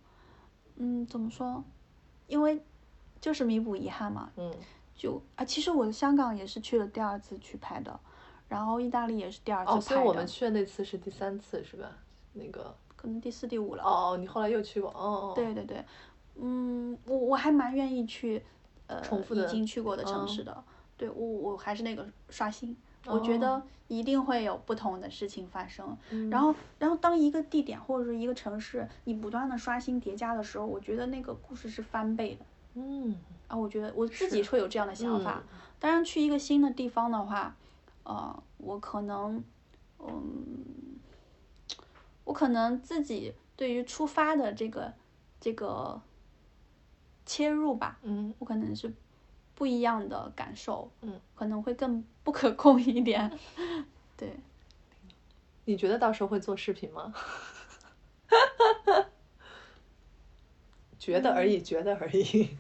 [0.77, 1.63] 嗯，怎么说？
[2.27, 2.59] 因为
[3.21, 4.51] 就是弥补遗憾嘛，嗯
[4.97, 8.01] 就啊，其实我香港也是去了第二次去拍的，
[8.49, 11.91] 然后意大利也是第二次哦，所以我们，去的那次是第三次是吧？
[12.35, 13.83] 那个可能第四、第五了。
[13.83, 15.33] 哦哦，你后来又去过哦哦。
[15.35, 15.85] 对对对，
[16.37, 18.43] 嗯，我我还蛮愿意去，
[18.87, 20.65] 呃，已重复的经去过的城嗯市的。
[20.97, 25.97] 对我我还是那个刷新，我觉哦得一定会有不同的事情发生。
[26.11, 32.45] 嗯然后然后当一个地点或者是一个城市，你不断的刷新叠加的时候，我觉得那个故事是翻倍的。
[32.75, 33.17] 嗯
[33.49, 35.43] 啊，我觉得我自己会有这样的想法。
[35.79, 37.55] 当然，去一个新的地方的话，
[38.07, 39.43] 呃，我可能，
[39.99, 40.65] 嗯，
[42.25, 44.95] 我可能自己对于出发的这个
[45.41, 46.01] 这个
[47.25, 48.93] 切入吧，嗯我可能是
[49.57, 53.37] 不一样的感受，嗯，可能会更不可控一点。
[54.17, 54.37] 对，
[55.65, 57.13] 你觉得到时候会做视频吗？
[60.99, 62.57] 觉得而已，觉得而已。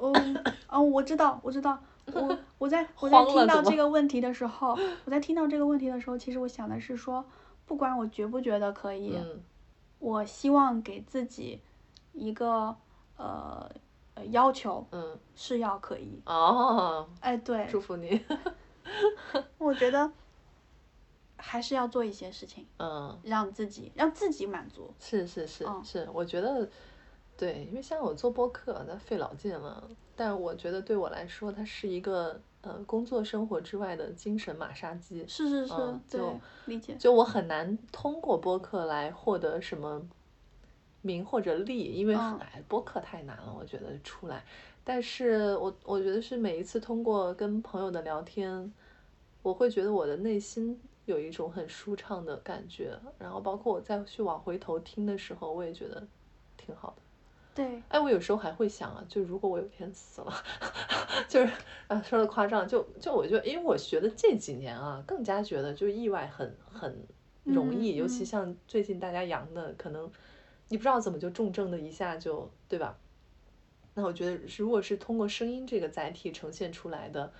[0.00, 1.82] 嗯，哦，我知道，我知道，
[2.14, 7.24] 我我在我在听到这个问题的时候，我在听到这个问题的时候，其实我想的是说，
[7.66, 9.42] 不管我觉不觉得可以，嗯
[9.98, 11.60] 我希望给自己
[12.12, 12.76] 一个
[13.16, 13.68] 呃
[14.14, 16.22] 呃要求嗯是要可以。
[16.24, 18.24] 哦，哎，对，祝福你。
[19.58, 20.10] 我觉得
[21.36, 24.94] 还是要做一些事情，嗯，让自己让自己满足。
[25.00, 26.68] 是是是嗯是，我觉得
[27.36, 29.82] 对，因为像我做播客，那费老劲了。
[30.18, 35.24] 但我觉得对我来说，它是一个呃工作生活之外的精神马杀鸡。
[35.28, 36.96] 是是是，嗯对就，理解。
[36.98, 40.02] 就我很难通过播客来获得什么
[41.02, 44.44] 名或者利，因为嗯哎，播客太难了，我觉得出来。
[44.82, 48.72] 但是我我觉得是每一次通过跟朋友的聊天，
[49.42, 56.04] 我会觉得我的内心有一种很舒畅的感觉，然后包括我再去往回头听的时候，我也觉得
[56.56, 57.02] 挺好的。
[57.58, 60.32] 对，哎，我有时候还会想啊，就如果我有一天死了，
[61.28, 61.52] 就是
[61.88, 67.04] 啊，说的夸张，就就我就因为我觉得这几年啊，更加觉得就意外很很
[67.42, 68.26] 容易，嗯尤其嗯。
[68.26, 70.08] 像最近大家阳的，可能
[70.68, 72.96] 你不知道怎么就重症的一下就对吧？
[73.94, 77.32] 那我觉得，如果是通过声音这个载体呈现出来的，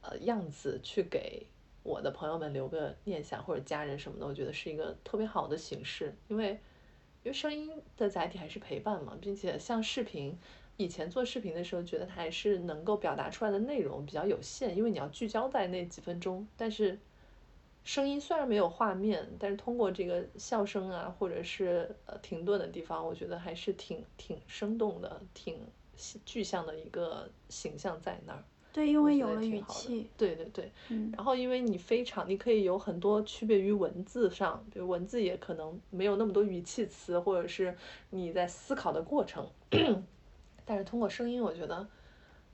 [0.00, 1.46] 呃样子去给
[1.82, 6.58] 我的朋友们留个念想或者家人什么的，我觉得是一个特别好的形式，因为
[7.26, 10.38] 因为声音的载体还是陪伴嘛，并且像视频，
[10.76, 16.98] 以前做视频的时候，觉得它还是能够表达出来的内容比较有限，因为你要聚焦在那几分钟，但是。
[17.82, 25.56] 声音虽然没有画面，但是通过这个笑声啊，或者是呃停顿的地方，我觉得还是挺挺生动的，挺
[26.24, 28.42] 具象的一个形象在那儿。
[28.76, 37.74] 对，因为有了语气，对对对，嗯然后因为你非常，你可以有很多区别于文字上，比如文字也可能没有那么多语气词，或者是
[38.10, 39.48] 你在思考的过程，
[40.66, 41.88] 但是通过声音，我觉得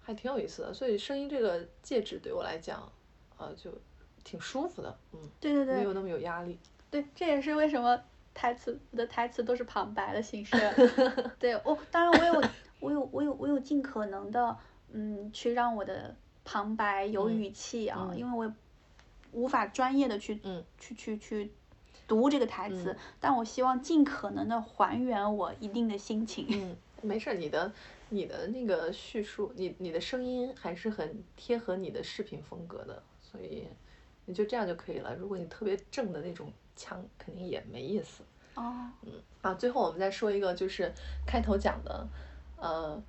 [0.01, 0.73] 还挺有意思的。
[0.73, 2.89] 所以声音这个介质对我来讲，
[3.37, 3.73] 呃，就
[4.23, 6.57] 挺舒服的，嗯，对对对没有那么有压力。
[6.89, 8.01] 对，这也是为什么
[8.33, 10.57] 台词我的台词都是旁白的形式。
[11.41, 12.49] 对，我当然我有
[12.79, 14.57] 我有我有我有尽可能的
[14.93, 16.15] 嗯去让我的
[16.45, 18.53] 旁白有嗯语气啊，嗯因为我
[19.33, 21.51] 无法专业的去嗯去去去
[22.07, 26.47] 读这个台词，但我希望尽可能的还原我一定的心情。
[26.51, 27.73] 嗯， 没事儿，你的
[28.11, 33.67] 你的那个叙述，你你的声音还是很贴合你的视频风格的，所以
[34.27, 35.15] 你就这样就可以了。
[35.15, 38.23] 如果你特别正的那种腔，肯定也没意思。
[38.57, 40.93] 哦，嗯啊，最后我们再说一个，就是
[41.27, 42.07] 开头讲的，
[42.57, 43.03] 呃，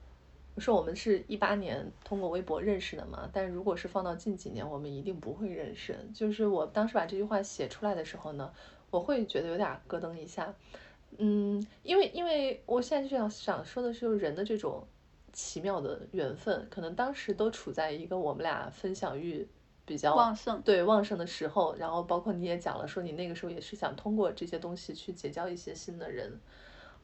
[0.56, 5.97] 我说我们是一八年通过微博认识的嘛，但如果是放到近几年，我们一定不会认识。
[6.14, 8.54] 就是我当时把这句话写出来的时候呢，
[8.91, 10.54] 我会觉得有点咯噔一下，
[11.18, 14.86] 嗯，因为因为我现在就想想说的是人的这种
[15.32, 19.47] 奇妙的缘分，可能当时都处在一个我们俩分享欲
[19.86, 20.62] 比较旺盛。
[20.62, 26.39] 对旺盛的时候，然后包括你也讲了，说你那个时候也是想通过这些东西去结交一些新的人，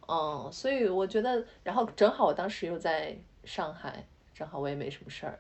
[0.08, 5.40] 嗯，所以我觉得，然后正好我当时又在上海，正好我也没什么事儿，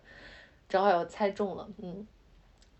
[0.67, 2.05] 正好又猜中了，嗯，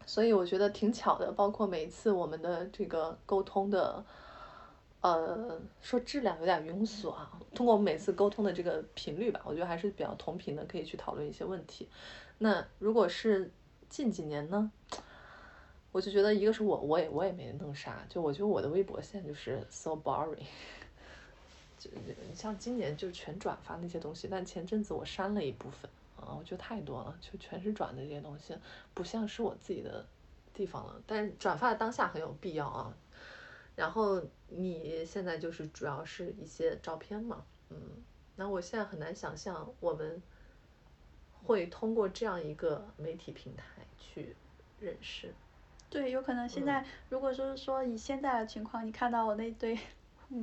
[0.05, 4.03] 所以我觉得挺巧的，包括每一次我们的这个沟通的。
[5.01, 7.32] 呃，说质量有点庸俗啊。
[7.55, 11.88] 通过我们每次沟通的这个频率吧，我觉得还是比较同频的，可以去讨论一些问题。
[12.39, 13.49] 那如果是
[13.88, 14.70] 近几年呢，
[15.93, 20.43] 我就觉得一个是我我也我也没弄啥，就我觉得我的微博现在就是 so boring，
[21.80, 21.89] 就
[22.30, 28.55] 你像今年就全转发那些东西，但前阵子我删了一部分啊，我觉得太多了，就全是转的这些东西，
[28.93, 30.05] 不像是我自己的
[30.53, 31.01] 地方了。
[31.07, 32.93] 但是转发的当下很有必要啊。
[33.75, 37.77] 然后你现在就是主要是一些照片嘛，嗯，
[38.36, 40.21] 那我现在很难想象我们
[41.45, 43.63] 会通过这样一个媒体平台
[43.97, 44.36] 去
[44.82, 45.34] 认识。
[45.89, 49.80] 对，有可能嗯现在、如果说是说以现在的情况，你看到我那堆嗯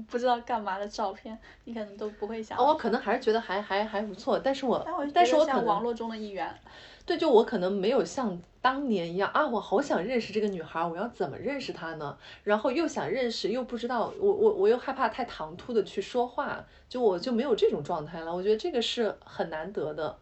[0.09, 2.59] 不知道干嘛的照片，你可能都不会想。
[2.59, 6.53] 哦，我可能还是觉得还还还不错，但是我但是我可能觉得像网络中的一员。
[7.05, 12.19] 对，就我可能没有像当年一样啊，我好想认识这个女孩儿，我要怎么认识她呢？
[12.43, 18.35] 然后又想认识，又不知道，我我我又害怕太唐突的去说话，就我就没有这种状态了。
[18.35, 20.19] 我觉得这个是很难得的。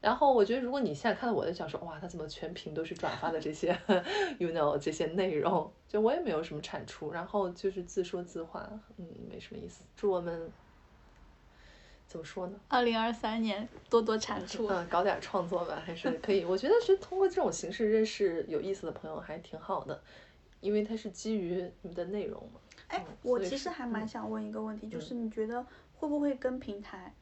[0.00, 3.76] 然后我觉得，如果你现在看到我的小说，哇，他怎么全屏都是转发的这些，
[4.38, 9.82] you know 这些内容，就我也没有什么产出，然后就是自说自话，嗯，没什么意思。
[9.96, 10.48] 祝我们
[12.06, 12.60] 怎么说呢？
[12.68, 14.68] 二零二三年多多产出。
[14.68, 16.44] 嗯，搞点创作吧，还是可以。
[16.44, 20.00] 我觉得是通过这种形式认识有意思的朋友还挺好的，
[20.60, 22.60] 因为它是基于你们的内容嘛。
[22.86, 27.12] 哎嗯，我其实还蛮嗯想问一个问题，就是嗯你觉得会不会跟平台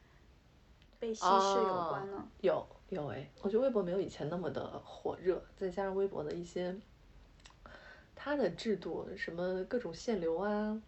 [0.99, 2.25] 被稀释有啊关呢？
[2.41, 6.75] 有有哎，我觉得微博没有以前那么的火热，再加上微博的一些
[8.15, 10.81] 它的制度，什么各种限流啊，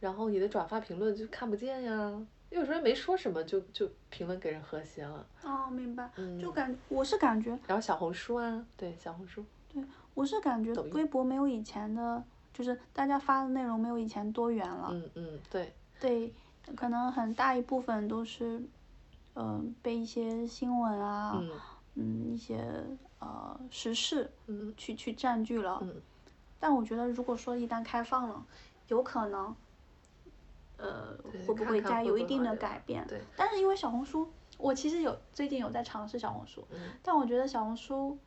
[0.00, 5.26] 然后你的转发评论就看不见呀，有时候没说什么就就评论给人和谐了。
[5.42, 6.10] 哦，明白。
[6.16, 9.82] 嗯，就感我是感觉然后小红书啊，对小红书，对
[10.14, 12.22] 我是感觉微博没有以前的，
[12.52, 14.88] 就是大家发的内容没有以前多元了。
[14.90, 16.32] 嗯嗯对，对，
[16.74, 18.62] 可能很大一部分都是，
[19.36, 21.50] 嗯、被一些新闻啊，嗯
[21.94, 22.58] 嗯，一些
[23.18, 25.78] 呃时事嗯去去占据了。
[25.82, 26.02] 嗯
[26.58, 28.44] 但我觉得，如果说一旦开放了，
[28.88, 29.54] 有可能，
[30.78, 31.14] 呃，
[31.46, 33.06] 会不会看看会加有一定的改变？
[33.06, 38.18] 对，但是因为小红书，我其实有最近有在尝试小红书，嗯但我觉得小红书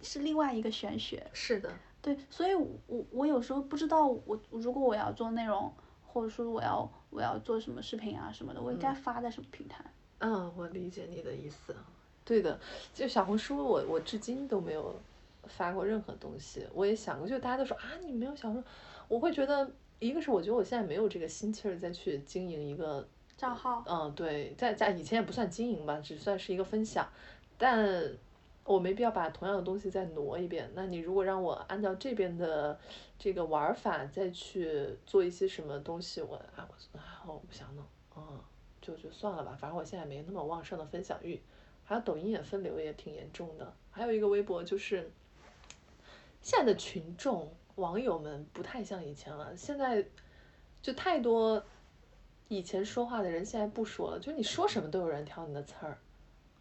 [0.00, 1.24] 是另外一个玄学。
[1.34, 1.70] 是的。
[2.00, 5.72] 对，所以我我我有时候不知道我如果我要做内容，
[6.06, 9.84] 或者说我要我要做什么视频啊什么的，我应该发在什么平台？
[9.84, 9.90] 嗯，
[10.56, 11.74] 我理解你的意思。
[12.24, 12.58] 对的，
[12.94, 14.94] 就小红书我，我至今都没有
[15.46, 16.64] 发过任何东西。
[16.72, 18.68] 我也想过，就大家都说啊，你没有小红书，
[19.08, 19.68] 我会觉得，
[19.98, 23.06] 一个是我觉得我现在没有这个心气儿再去经营一个
[23.36, 27.08] 账号，嗯，对，在在以前也不算经营吧，只算是一个分享，
[27.58, 28.08] 但
[28.64, 30.70] 我没必要把同样的东西再挪一遍。
[30.74, 32.78] 那你如果让我按照这边的
[33.18, 37.84] 这个玩法再去做一些什么东西，我啊我啊我不想弄，
[38.16, 38.38] 嗯，
[38.82, 41.40] 就就算了吧，反正我现在没那么旺盛的分享欲。
[41.84, 45.10] 还有抖音也分流也挺严重的，还有一个微博就是，
[46.40, 50.06] 现在的群众网友们不太像以前了，现在
[50.80, 51.62] 就太多
[52.48, 55.98] 以前说话的人现在不说了，就你说什么都有人挑你的刺儿，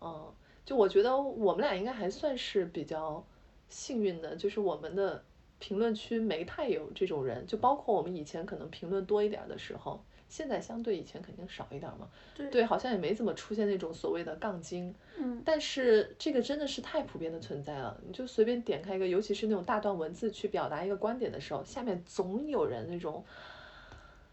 [0.01, 0.33] 嗯，
[0.65, 3.23] 就我觉得我们俩应该还算是比较
[3.69, 5.23] 幸运的，就是我们的
[5.59, 12.49] 评论区没太有这种人，就包括我们以前可能评论多一点的时候，现在相对以前肯定少一点儿嘛，对。
[12.49, 23.25] 对，好像也没怎么出现那种所谓的杠精，嗯，但是这个真的是太普遍的存在了，你就随便点开一个，尤其是那种大段文字去表达一个观点的时候，下面总有人那种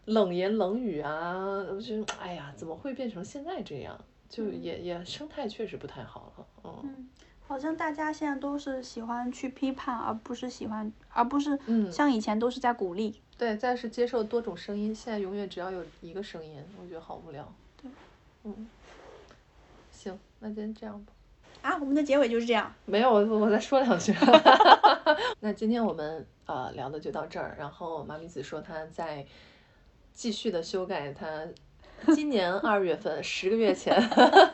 [0.05, 1.35] 冷言冷语啊，
[1.69, 3.99] 我觉得哎呀，怎么会变成现在这样？
[4.29, 6.79] 就也也生态确实不太好了，嗯。
[6.83, 7.09] 嗯，
[7.45, 11.91] 好像大家现在都是喜欢去批判，而不是喜欢，而不是嗯。
[11.91, 13.21] 像以前都是在鼓励。
[13.39, 17.49] 对，再是接受多种声音，现在永远只要有一个声音，我觉得好无聊。
[17.81, 17.89] 对，
[18.43, 18.69] 嗯，
[19.89, 21.13] 行，那今天这样吧。
[21.61, 22.69] 啊，我们的结尾就是这样。
[22.83, 24.13] 没有，我我再说两句。
[25.39, 29.25] 那今天我们呃聊的就到这儿，然后马米子说她在
[30.11, 31.47] 继续的修改她
[32.15, 33.95] 今年二月份十个月前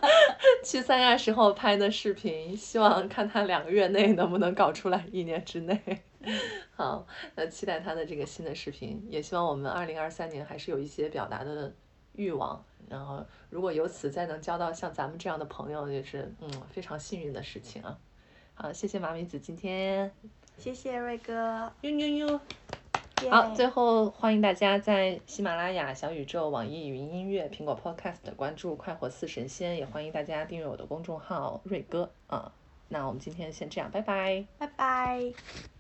[0.64, 5.80] 去三亚时候拍的视频，希望看他两个月内能不能搞出来，一年之内。
[6.76, 11.74] 好，那期待他的这个新的视频，也希望我们二零二三年还是有一些表达的
[12.14, 17.98] 欲望，然后如果由此再能交到像咱们这样的朋友，也是嗯非常幸运的事情啊。
[18.56, 20.12] 好，谢谢马米子今天，
[20.58, 21.72] 谢谢瑞哥。
[21.82, 22.40] 呦呦呦。
[23.24, 32.52] 耶好，最后欢迎大家在喜马拉雅、小宇宙、网易云音乐、苹果 Podcast 关注“快活似神仙”，也欢迎大家订阅我的公众号“瑞哥”啊。
[32.90, 34.46] 那我们今天先这样，拜拜。
[34.58, 35.75] 拜拜。